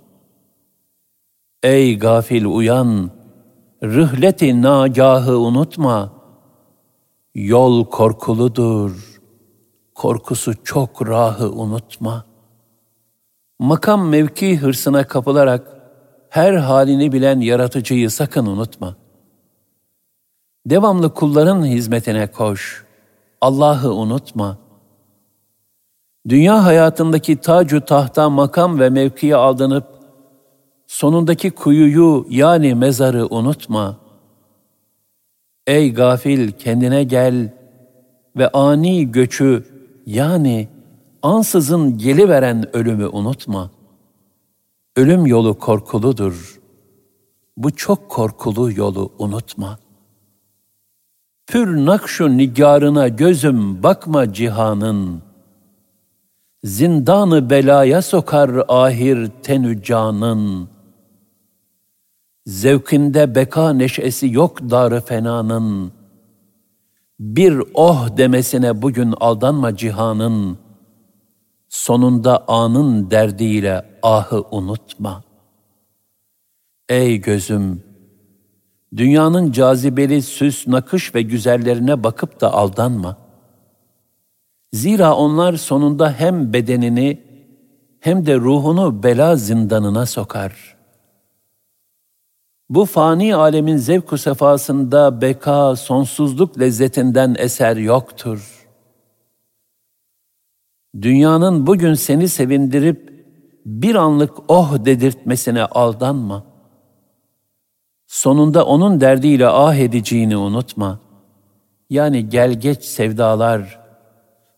[1.62, 3.11] Ey gafil uyan,
[3.83, 6.12] rıhleti nagahı unutma.
[7.35, 9.20] Yol korkuludur,
[9.95, 12.24] korkusu çok rahı unutma.
[13.59, 15.77] Makam mevki hırsına kapılarak
[16.31, 19.05] her halini bilen yaratıcıyı sakın unutma.
[20.66, 22.84] Devamlı kulların hizmetine koş.
[23.40, 24.58] Allah'ı unutma.
[26.28, 29.84] Dünya hayatındaki tacu tahta makam ve mevkiye aldanıp
[30.86, 33.96] sonundaki kuyuyu yani mezarı unutma.
[35.66, 37.52] Ey gafil kendine gel
[38.36, 39.64] ve ani göçü
[40.06, 40.68] yani
[41.22, 43.70] ansızın geliveren ölümü unutma.
[44.96, 46.60] Ölüm yolu korkuludur.
[47.56, 49.78] Bu çok korkulu yolu unutma.
[51.47, 55.22] Pür nakşu nigarına gözüm bakma cihanın.
[56.64, 60.68] Zindanı belaya sokar ahir tenü canın.
[62.47, 65.92] Zevkinde beka neşesi yok darı fenanın.
[67.20, 70.66] Bir oh demesine bugün aldanma cihanın.''
[71.76, 75.24] sonunda anın derdiyle ahı unutma.
[76.88, 77.82] Ey gözüm,
[78.97, 83.16] dünyanın cazibeli süs, nakış ve güzellerine bakıp da aldanma.
[84.72, 87.22] Zira onlar sonunda hem bedenini
[88.01, 90.76] hem de ruhunu bela zindanına sokar.
[92.68, 98.57] Bu fani alemin zevk sefasında beka, sonsuzluk lezzetinden eser yoktur.''
[101.03, 103.26] Dünyanın bugün seni sevindirip
[103.66, 106.45] bir anlık oh dedirtmesine aldanma.
[108.07, 111.00] Sonunda onun derdiyle ah edeceğini unutma.
[111.90, 113.80] Yani gel geç sevdalar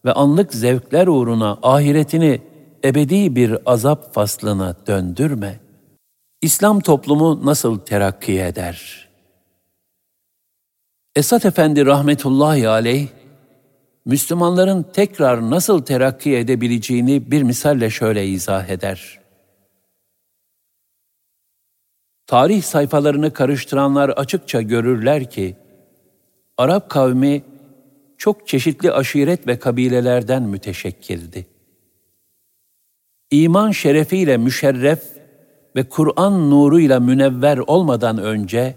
[0.04, 2.40] ve anlık zevkler uğruna ahiretini
[2.84, 5.60] ebedi bir azap faslına döndürme.
[6.42, 9.08] İslam toplumu nasıl terakki eder?
[11.16, 13.08] Esat Efendi rahmetullahi aleyh
[14.04, 19.20] Müslümanların tekrar nasıl terakki edebileceğini bir misalle şöyle izah eder.
[22.28, 25.56] Tarih sayfalarını karıştıranlar açıkça görürler ki,
[26.58, 27.42] Arap kavmi
[28.18, 31.46] çok çeşitli aşiret ve kabilelerden müteşekkildi.
[33.30, 35.02] İman şerefiyle müşerref
[35.76, 38.74] ve Kur'an nuruyla münevver olmadan önce,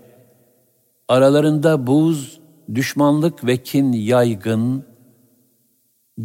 [1.08, 2.40] aralarında buz,
[2.76, 4.86] düşmanlık ve kin yaygın,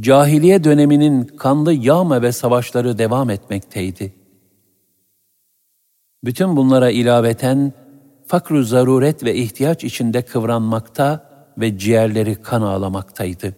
[0.00, 4.15] cahiliye döneminin kanlı yağma ve savaşları devam etmekteydi.
[6.26, 7.72] Bütün bunlara ilaveten
[8.26, 13.56] fakru zaruret ve ihtiyaç içinde kıvranmakta ve ciğerleri kan ağlamaktaydı.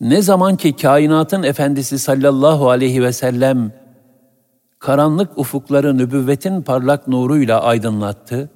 [0.00, 3.72] Ne zaman ki kainatın efendisi sallallahu aleyhi ve sellem
[4.78, 8.50] karanlık ufukları nübüvvetin parlak nuruyla aydınlattı,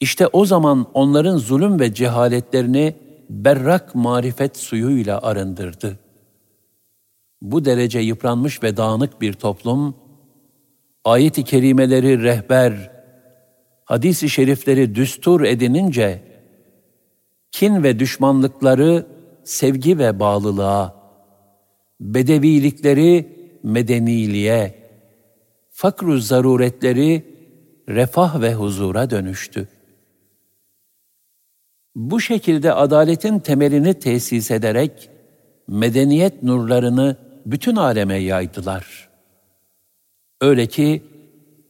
[0.00, 2.96] işte o zaman onların zulüm ve cehaletlerini
[3.30, 6.07] berrak marifet suyuyla arındırdı.
[7.42, 9.94] Bu derece yıpranmış ve dağınık bir toplum,
[11.04, 12.90] ayet-i kerimeleri rehber,
[13.84, 16.22] hadis-i şerifleri düstur edinince,
[17.52, 19.06] kin ve düşmanlıkları
[19.44, 20.94] sevgi ve bağlılığa,
[22.00, 24.74] bedevilikleri medeniliğe,
[25.70, 27.24] fakru zaruretleri
[27.88, 29.68] refah ve huzura dönüştü.
[31.94, 35.10] Bu şekilde adaletin temelini tesis ederek
[35.68, 39.08] medeniyet nurlarını bütün aleme yaydılar.
[40.40, 41.02] Öyle ki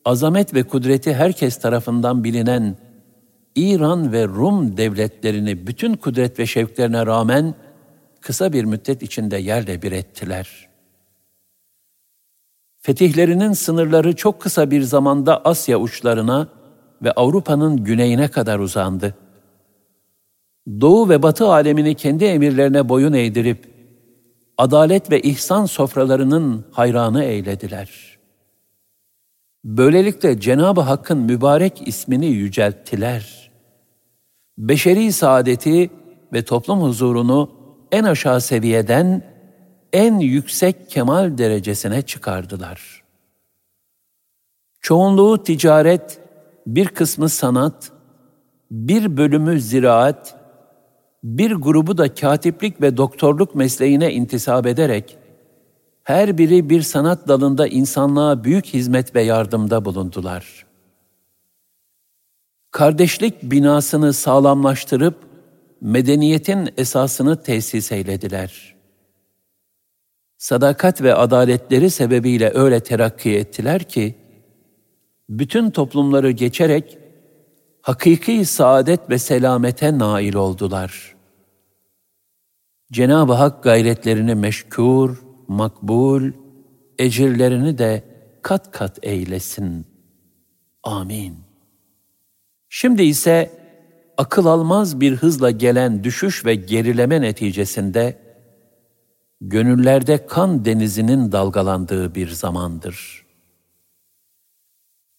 [0.05, 2.77] azamet ve kudreti herkes tarafından bilinen
[3.55, 7.55] İran ve Rum devletlerini bütün kudret ve şevklerine rağmen
[8.21, 10.69] kısa bir müddet içinde yerle bir ettiler.
[12.79, 16.49] Fetihlerinin sınırları çok kısa bir zamanda Asya uçlarına
[17.03, 19.15] ve Avrupa'nın güneyine kadar uzandı.
[20.81, 23.78] Doğu ve Batı alemini kendi emirlerine boyun eğdirip,
[24.59, 28.19] adalet ve ihsan sofralarının hayranı eylediler.
[29.65, 33.51] Böylelikle Cenab-ı Hakk'ın mübarek ismini yücelttiler.
[34.59, 35.91] Beşeri saadeti
[36.33, 37.51] ve toplum huzurunu
[37.93, 39.23] en aşağı seviyeden
[39.93, 43.03] en yüksek kemal derecesine çıkardılar.
[44.81, 46.21] Çoğunluğu ticaret,
[46.67, 47.93] bir kısmı sanat,
[48.71, 50.38] bir bölümü ziraat,
[51.23, 55.19] bir grubu da katiplik ve doktorluk mesleğine intisap ederek,
[56.05, 60.67] her biri bir sanat dalında insanlığa büyük hizmet ve yardımda bulundular.
[62.71, 65.17] Kardeşlik binasını sağlamlaştırıp,
[65.81, 68.75] medeniyetin esasını tesis eylediler.
[70.39, 74.15] Sadakat ve adaletleri sebebiyle öyle terakki ettiler ki,
[75.29, 76.99] bütün toplumları geçerek
[77.89, 81.17] hakiki saadet ve selamete nail oldular.
[82.93, 86.33] Cenab-ı Hak gayretlerini meşkur, makbul,
[86.99, 88.05] ecirlerini de
[88.43, 89.87] kat kat eylesin.
[90.83, 91.39] Amin.
[92.69, 93.51] Şimdi ise
[94.17, 98.19] akıl almaz bir hızla gelen düşüş ve gerileme neticesinde
[99.41, 103.27] gönüllerde kan denizinin dalgalandığı bir zamandır.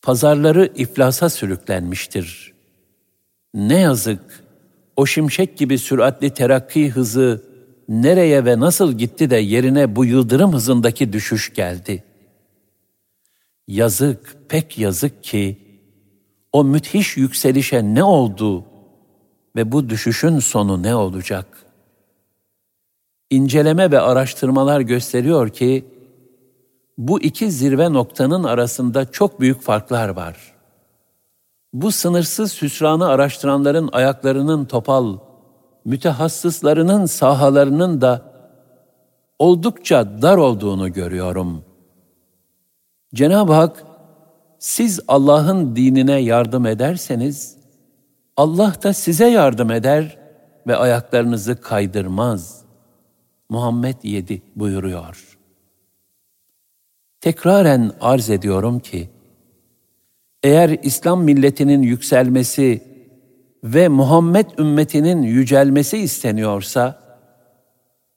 [0.01, 2.48] Pazarları iflasa sürüklenmiştir.
[3.53, 4.43] Ne yazık
[4.95, 7.43] o şimşek gibi süratli terakki hızı
[7.89, 12.03] nereye ve nasıl gitti de yerine bu yıldırım hızındaki düşüş geldi.
[13.67, 15.57] Yazık, pek yazık ki
[16.53, 18.65] o müthiş yükselişe ne oldu
[19.55, 21.65] ve bu düşüşün sonu ne olacak?
[23.29, 25.85] İnceleme ve araştırmalar gösteriyor ki
[26.97, 30.48] bu iki zirve noktanın arasında çok büyük farklar var.
[31.73, 35.17] Bu sınırsız hüsranı araştıranların ayaklarının topal,
[35.85, 38.31] mütehassıslarının sahalarının da
[39.39, 41.65] oldukça dar olduğunu görüyorum.
[43.13, 43.85] Cenab-ı Hak,
[44.59, 47.57] siz Allah'ın dinine yardım ederseniz,
[48.37, 50.17] Allah da size yardım eder
[50.67, 52.61] ve ayaklarınızı kaydırmaz.
[53.49, 55.37] Muhammed 7 buyuruyor.
[57.21, 59.09] Tekraren arz ediyorum ki,
[60.43, 62.83] eğer İslam milletinin yükselmesi
[63.63, 66.99] ve Muhammed ümmetinin yücelmesi isteniyorsa,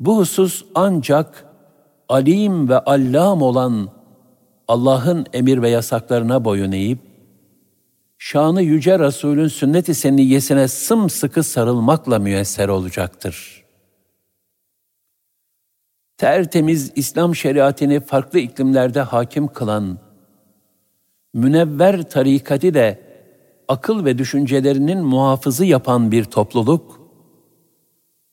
[0.00, 1.46] bu husus ancak
[2.08, 3.88] alim ve allam olan
[4.68, 6.98] Allah'ın emir ve yasaklarına boyun eğip,
[8.18, 13.64] şanı yüce Resulün sünnet-i seniyyesine sımsıkı sarılmakla müyesser olacaktır.
[16.16, 19.98] Tertemiz İslam şeriatini farklı iklimlerde hakim kılan,
[21.34, 23.00] münevver tarikati de
[23.68, 27.00] akıl ve düşüncelerinin muhafızı yapan bir topluluk,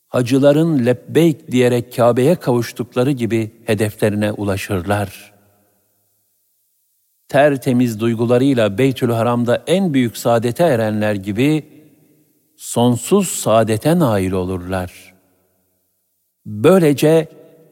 [0.07, 5.33] hacıların lebbeyk diyerek Kabe'ye kavuştukları gibi hedeflerine ulaşırlar.
[7.27, 11.65] Tertemiz duygularıyla Beytül Haram'da en büyük saadete erenler gibi
[12.57, 15.13] sonsuz saadete nail olurlar.
[16.45, 17.27] Böylece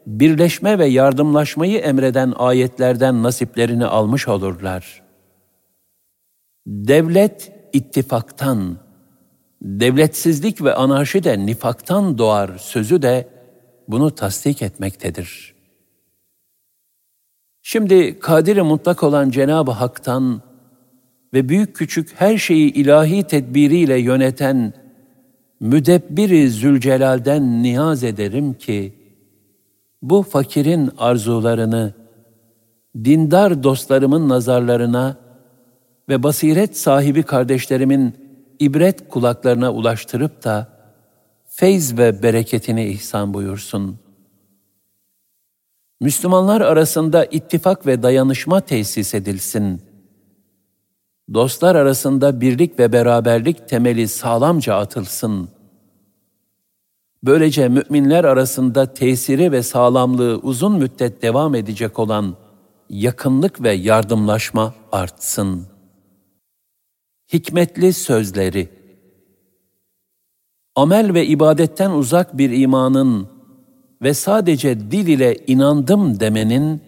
[0.06, 5.07] birleşme ve yardımlaşmayı emreden ayetlerden nasiplerini almış olurlar.''
[6.68, 8.76] Devlet ittifaktan,
[9.62, 13.28] devletsizlik ve anarşi de nifaktan doğar sözü de
[13.88, 15.54] bunu tasdik etmektedir.
[17.62, 20.42] Şimdi kadiri mutlak olan Cenab-ı Hak'tan
[21.34, 24.72] ve büyük küçük her şeyi ilahi tedbiriyle yöneten
[25.60, 28.94] müdebbiri Zülcelal'den niyaz ederim ki,
[30.02, 31.94] bu fakirin arzularını,
[33.04, 35.27] dindar dostlarımın nazarlarına
[36.08, 38.14] ve basiret sahibi kardeşlerimin
[38.58, 40.68] ibret kulaklarına ulaştırıp da
[41.46, 43.98] feyz ve bereketini ihsan buyursun.
[46.00, 49.82] Müslümanlar arasında ittifak ve dayanışma tesis edilsin.
[51.34, 55.48] Dostlar arasında birlik ve beraberlik temeli sağlamca atılsın.
[57.22, 62.36] Böylece müminler arasında tesiri ve sağlamlığı uzun müddet devam edecek olan
[62.90, 65.77] yakınlık ve yardımlaşma artsın.''
[67.32, 68.68] Hikmetli sözleri.
[70.74, 73.28] Amel ve ibadetten uzak bir imanın
[74.02, 76.82] ve sadece dil ile inandım demenin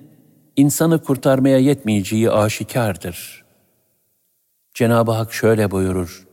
[0.56, 3.44] insanı kurtarmaya yetmeyeceği aşikardır.
[4.74, 6.26] Cenab-ı Hak şöyle buyurur.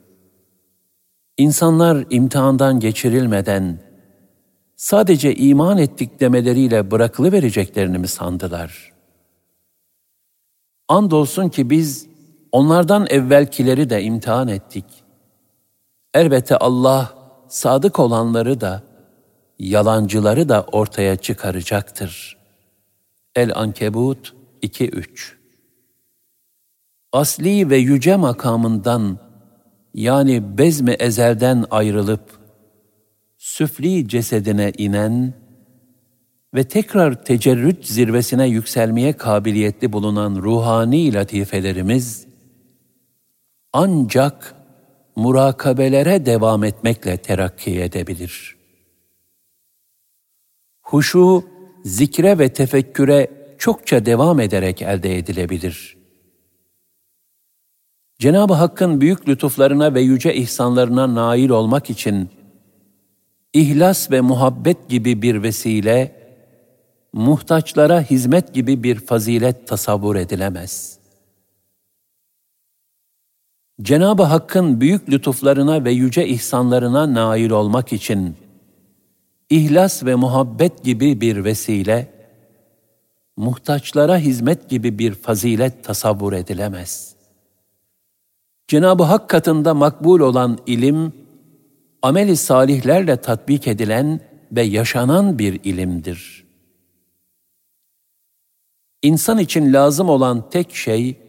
[1.37, 3.79] İnsanlar imtihandan geçirilmeden
[4.75, 8.93] sadece iman ettik demeleriyle bırakılıvereceklerini mi sandılar?
[10.87, 12.07] Andolsun ki biz
[12.51, 14.85] Onlardan evvelkileri de imtihan ettik.
[16.13, 17.13] Elbette Allah
[17.47, 18.83] sadık olanları da,
[19.59, 22.37] yalancıları da ortaya çıkaracaktır.
[23.35, 24.33] El-Ankebut
[24.63, 25.37] 2-3
[27.13, 29.17] Asli ve yüce makamından,
[29.93, 32.39] yani bezmi ezelden ayrılıp,
[33.37, 35.33] süfli cesedine inen
[36.53, 42.26] ve tekrar tecerrüt zirvesine yükselmeye kabiliyetli bulunan ruhani latifelerimiz,
[43.73, 44.55] ancak
[45.15, 48.57] murakabelere devam etmekle terakki edebilir.
[50.81, 51.45] Huşu,
[51.85, 55.97] zikre ve tefekküre çokça devam ederek elde edilebilir.
[58.19, 62.29] Cenab-ı Hakk'ın büyük lütuflarına ve yüce ihsanlarına nail olmak için
[63.53, 66.15] ihlas ve muhabbet gibi bir vesile,
[67.13, 70.96] muhtaçlara hizmet gibi bir fazilet tasavvur edilemez.
[73.81, 78.35] Cenab-ı Hakk'ın büyük lütuflarına ve yüce ihsanlarına nail olmak için
[79.49, 82.13] ihlas ve muhabbet gibi bir vesile,
[83.37, 87.15] muhtaçlara hizmet gibi bir fazilet tasavvur edilemez.
[88.67, 91.13] Cenab-ı Hak katında makbul olan ilim,
[92.01, 94.19] ameli salihlerle tatbik edilen
[94.51, 96.45] ve yaşanan bir ilimdir.
[99.01, 101.26] İnsan için lazım olan tek şey,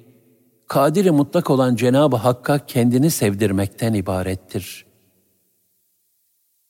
[0.68, 4.86] kadiri mutlak olan Cenab-ı Hakk'a kendini sevdirmekten ibarettir.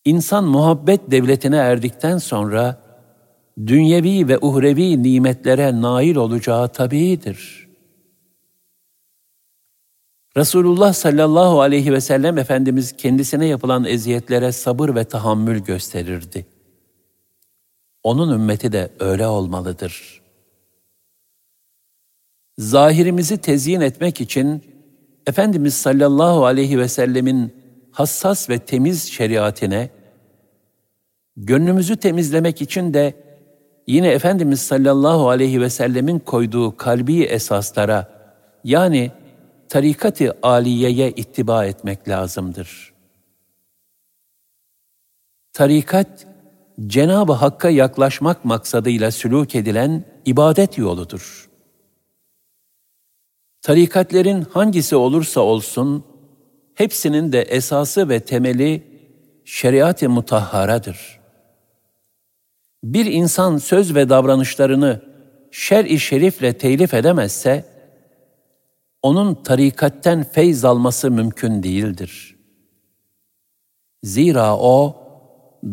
[0.04, 2.82] İnsan muhabbet devletine erdikten sonra,
[3.66, 7.68] dünyevi ve uhrevi nimetlere nail olacağı tabiidir.
[10.36, 16.46] Resulullah sallallahu aleyhi ve sellem Efendimiz kendisine yapılan eziyetlere sabır ve tahammül gösterirdi.
[18.02, 20.22] Onun ümmeti de öyle olmalıdır.
[22.58, 24.62] Zahirimizi tezyin etmek için
[25.26, 27.54] Efendimiz sallallahu aleyhi ve sellemin
[27.90, 29.90] hassas ve temiz şeriatine,
[31.36, 33.14] gönlümüzü temizlemek için de
[33.86, 38.08] yine Efendimiz sallallahu aleyhi ve sellemin koyduğu kalbi esaslara
[38.64, 39.12] yani
[39.68, 42.92] tarikat-ı aliyeye ittiba etmek lazımdır.
[45.52, 46.26] Tarikat,
[46.86, 51.47] Cenab-ı Hakk'a yaklaşmak maksadıyla sülûk edilen ibadet yoludur.
[53.62, 56.04] Tarikatlerin hangisi olursa olsun,
[56.74, 58.82] hepsinin de esası ve temeli
[59.44, 61.20] şeriat-ı mutahharadır.
[62.84, 65.02] Bir insan söz ve davranışlarını
[65.50, 67.64] şer-i şerifle telif edemezse,
[69.02, 72.36] onun tarikatten feyz alması mümkün değildir.
[74.02, 74.96] Zira o,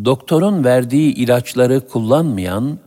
[0.05, 2.79] doktorun verdiği ilaçları kullanmayan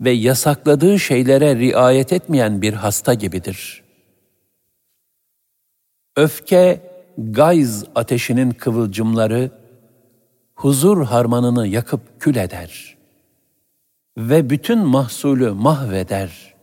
[0.00, 3.85] ve yasakladığı şeylere riayet etmeyen bir hasta gibidir.
[6.16, 9.50] Öfke, gayz ateşinin kıvılcımları,
[10.54, 12.96] huzur harmanını yakıp kül eder
[14.18, 16.56] ve bütün mahsulü mahveder.''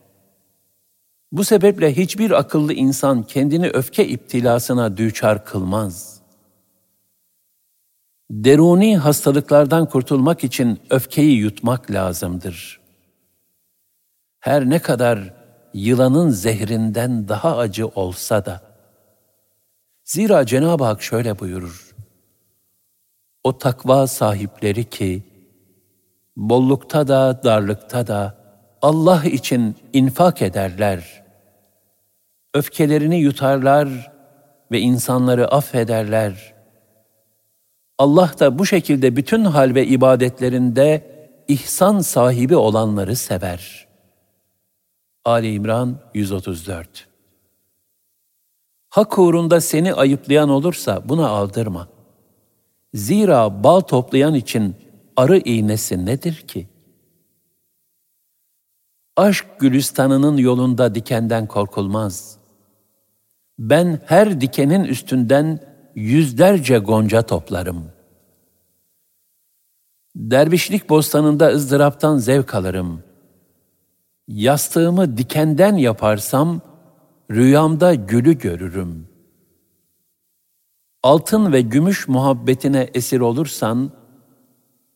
[1.34, 6.20] Bu sebeple hiçbir akıllı insan kendini öfke iptilasına düçar kılmaz.
[8.30, 12.80] Deruni hastalıklardan kurtulmak için öfkeyi yutmak lazımdır.
[14.40, 15.34] Her ne kadar
[15.74, 18.63] yılanın zehrinden daha acı olsa da.
[20.04, 21.94] Zira Cenab-ı Hak şöyle buyurur.
[23.44, 25.22] O takva sahipleri ki,
[26.36, 28.38] bollukta da darlıkta da
[28.82, 31.24] Allah için infak ederler.''
[32.54, 34.12] öfkelerini yutarlar
[34.72, 36.54] ve insanları affederler.
[37.98, 41.14] Allah da bu şekilde bütün hal ve ibadetlerinde
[41.48, 43.86] ihsan sahibi olanları sever.
[45.24, 47.08] Ali İmran 134
[48.94, 51.88] Hak uğrunda seni ayıplayan olursa buna aldırma.
[52.94, 54.76] Zira bal toplayan için
[55.16, 56.68] arı iğnesi nedir ki?
[59.16, 62.44] Aşk gülistanının yolunda dikenden korkulmaz.''
[63.58, 65.60] ben her dikenin üstünden
[65.94, 67.84] yüzlerce gonca toplarım.
[70.16, 73.02] Dervişlik bostanında ızdıraptan zevk alırım.
[74.28, 76.60] Yastığımı dikenden yaparsam,
[77.30, 79.08] rüyamda gülü görürüm.
[81.02, 83.90] Altın ve gümüş muhabbetine esir olursan,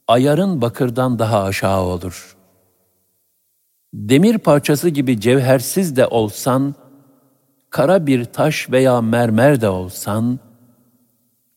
[0.09, 2.37] ayarın bakırdan daha aşağı olur.
[3.95, 6.75] Demir parçası gibi cevhersiz de olsan,
[7.71, 10.41] kara bir taş veya mermer de olsan,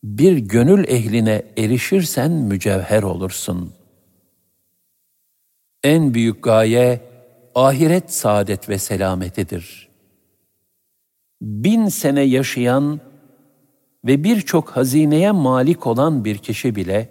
[0.04, 3.74] bir gönül ehline erişirsen mücevher olursun.
[5.84, 7.02] En büyük gaye,
[7.56, 9.91] ahiret saadet ve selametidir.
[11.42, 13.00] Bin sene yaşayan
[14.06, 17.10] ve birçok hazineye malik olan bir kişi bile,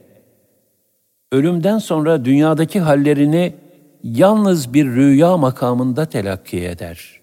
[1.33, 3.55] ölümden sonra dünyadaki hallerini
[4.03, 7.21] yalnız bir rüya makamında telakki eder.''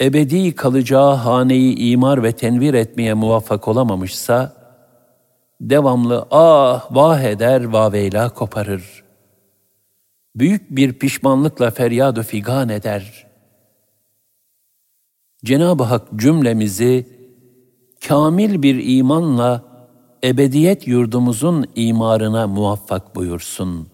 [0.00, 4.52] ebedi kalacağı haneyi imar ve tenvir etmeye muvaffak olamamışsa,
[5.60, 9.04] devamlı ah vah eder vaveyla koparır.
[10.36, 13.27] Büyük bir pişmanlıkla feryadu figan eder.
[15.44, 17.06] Cenab-ı Hak cümlemizi
[18.08, 19.64] kamil bir imanla
[20.24, 23.88] ebediyet yurdumuzun imarına muvaffak buyursun.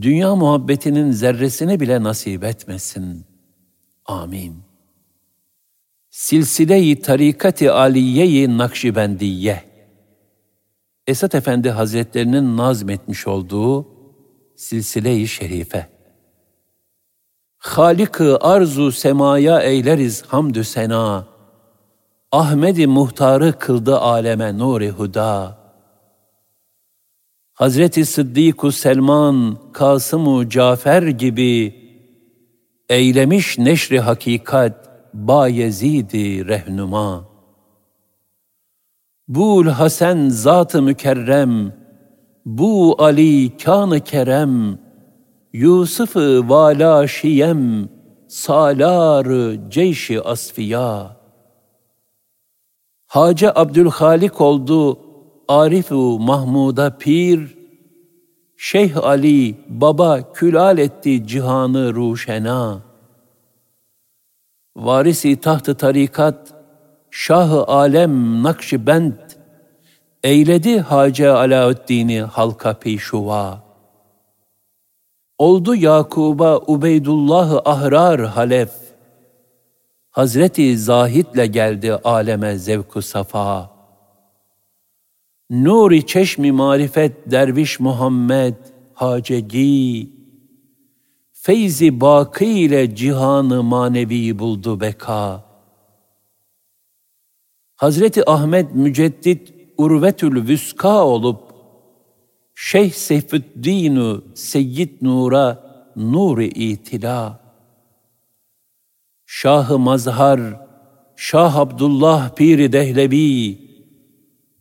[0.00, 3.24] Dünya muhabbetinin zerresini bile nasip etmesin.
[4.06, 4.54] Amin.
[6.10, 9.62] Silsile-i Tarikat-ı Aliye-i Nakşibendiye
[11.06, 13.88] Esat Efendi Hazretlerinin nazmetmiş olduğu
[14.56, 15.93] Silsile-i Şerife
[17.64, 21.24] Halik-ı arzu semaya eyleriz hamdü sena.
[22.32, 25.58] Ahmedi muhtarı kıldı aleme nuri huda.
[27.54, 31.74] Hazreti Sıddık-ı Selman, Kasım-ı Cafer gibi
[32.88, 37.24] eylemiş neşri hakikat Bayezid-i rehnuma.
[39.28, 41.72] Bul Hasan zat-ı mükerrem,
[42.44, 44.83] bu Ali kan-ı kerem,
[45.54, 47.88] Yusuf-ı vala şiyem,
[48.28, 49.26] salar
[49.70, 51.16] ceyşi asfiya.
[53.06, 54.98] Hacı Abdülhalik oldu,
[55.48, 57.58] Arif-u Mahmud'a pir,
[58.56, 62.82] Şeyh Ali baba külal etti cihanı ruşena.
[64.76, 66.54] Varisi tahtı tarikat,
[67.10, 69.12] Şah-ı Alem Nakşibend,
[70.22, 73.63] eyledi Hacı Alaüddin'i halka peyşuva.
[75.38, 78.70] Oldu Yakub'a Ubeydullah ahrar halef.
[80.10, 83.70] Hazreti Zahid'le geldi aleme zevku safa.
[85.50, 88.54] Nuri çeşmi marifet derviş Muhammed
[88.94, 90.10] hacegi.
[91.32, 95.44] Feyzi baki ile cihanı manevi buldu beka.
[97.76, 101.43] Hazreti Ahmet Müceddit Urvetül Vüska olup
[102.54, 105.64] Şeyh Seyfüddin Seyyid Nur'a
[105.96, 107.40] Nuri itila.
[109.26, 110.40] Şah-ı Mazhar,
[111.16, 113.58] Şah Abdullah Piri Dehlevi,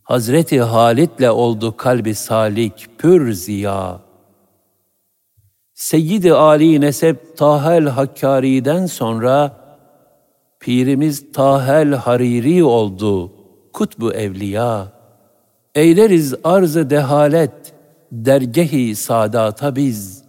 [0.04, 4.02] Hazreti Halit'le oldu kalbi salik pür ziya.
[5.74, 9.64] Seyyid-i Ali Nesep Tahel Hakkari'den sonra
[10.60, 13.32] Pirimiz Tahel Hariri oldu,
[13.74, 14.88] kutbu evliya.
[15.76, 17.73] Eyleriz arz-ı dehalet,
[18.14, 20.24] dergehi sadata biz,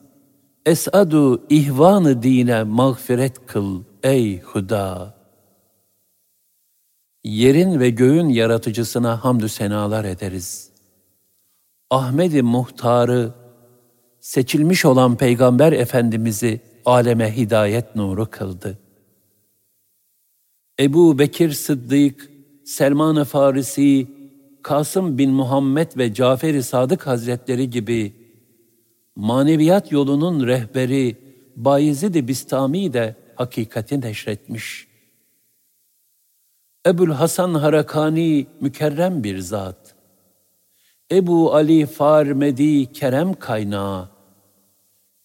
[0.67, 5.15] esadu ihvanı dine mağfiret kıl ey Huda.
[7.25, 10.71] Yerin ve göğün yaratıcısına hamdü senalar ederiz.
[11.91, 13.35] Ahmedi Muhtar'ı,
[14.21, 18.79] seçilmiş olan Peygamber Efendimiz'i aleme hidayet nuru kıldı.
[20.81, 22.31] Ebu Bekir Sıddık,
[22.65, 24.07] Selman-ı Farisi,
[24.65, 28.13] Kasım bin Muhammed ve Cafer-i Sadık Hazretleri gibi
[29.17, 31.17] maneviyat yolunun rehberi
[31.57, 34.89] Bayezid-i Bistami de hakikati neşretmiş.
[36.87, 39.95] Ebul Hasan Harakani mükerrem bir zat.
[41.13, 44.09] Ebu Ali Farmedi kerem kaynağı.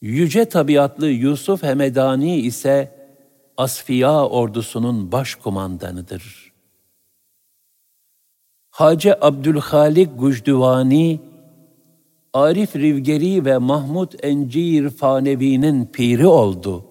[0.02, 2.92] Yüce tabiatlı Yusuf Hemedani ise
[3.58, 6.49] Asfiya ordusunun başkumandanıdır.''
[8.80, 11.20] Hacı Abdülhalik Gucduvani,
[12.34, 16.86] Arif Rivgeri ve Mahmud Encir Fanevi'nin piri oldu.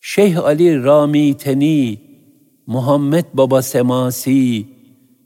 [0.00, 2.00] Şeyh Ali Rami Teni,
[2.66, 4.66] Muhammed Baba Semasi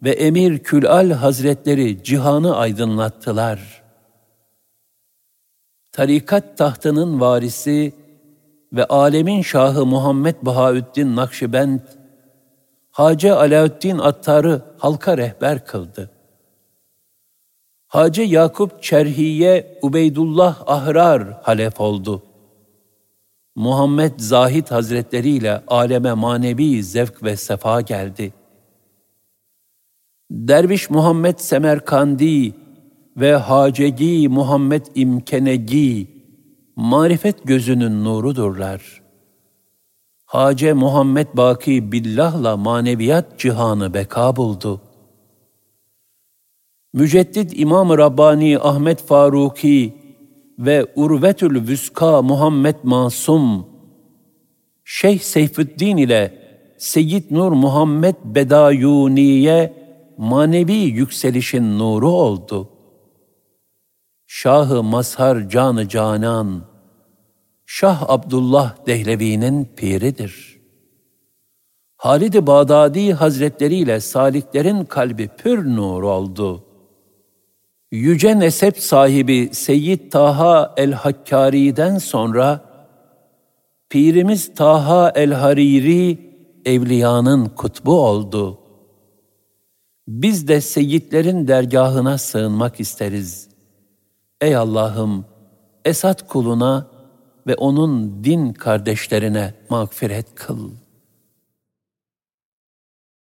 [0.02, 3.82] ve Emir Külal Hazretleri cihanı aydınlattılar.
[5.92, 7.92] Tarikat tahtının varisi
[8.72, 11.80] ve alemin şahı Muhammed Bahaüddin Nakşibend
[12.98, 16.10] Hacı Alaaddin Attar'ı halka rehber kıldı.
[17.86, 22.22] Hacı Yakup Çerhiye Ubeydullah Ahrar halef oldu.
[23.54, 28.32] Muhammed Zahid Hazretleri ile aleme manevi zevk ve sefa geldi.
[30.30, 32.54] Derviş Muhammed Semerkandi
[33.16, 36.06] ve Hacegi Muhammed İmkenegi
[36.76, 38.97] marifet gözünün nurudurlar.''
[40.28, 44.80] Hace Muhammed Baki Billah'la maneviyat cihanı beka buldu.
[46.92, 49.94] Müceddit İmam-ı Rabbani Ahmet Faruki
[50.58, 53.66] ve Urvetül Vüska Muhammed Masum,
[54.84, 56.38] Şeyh Seyfüddin ile
[56.78, 59.74] Seyyid Nur Muhammed Bedayuniye
[60.18, 62.68] manevi yükselişin nuru oldu.
[64.26, 66.62] Şahı Mazhar Canı Canan,
[67.70, 70.60] Şah Abdullah Dehlevi'nin piridir.
[71.96, 76.64] Halid-i Bağdadi Hazretleri ile saliklerin kalbi pür nur oldu.
[77.92, 82.60] Yüce nesep sahibi Seyyid Taha el-Hakkari'den sonra
[83.90, 86.18] Pirimiz Taha el-Hariri
[86.64, 88.58] evliyanın kutbu oldu.
[90.08, 93.48] Biz de seyitlerin dergahına sığınmak isteriz.
[94.40, 95.24] Ey Allah'ım,
[95.84, 96.97] Esat kuluna
[97.48, 100.87] ve onun din kardeşlerine mağfiret kıl.''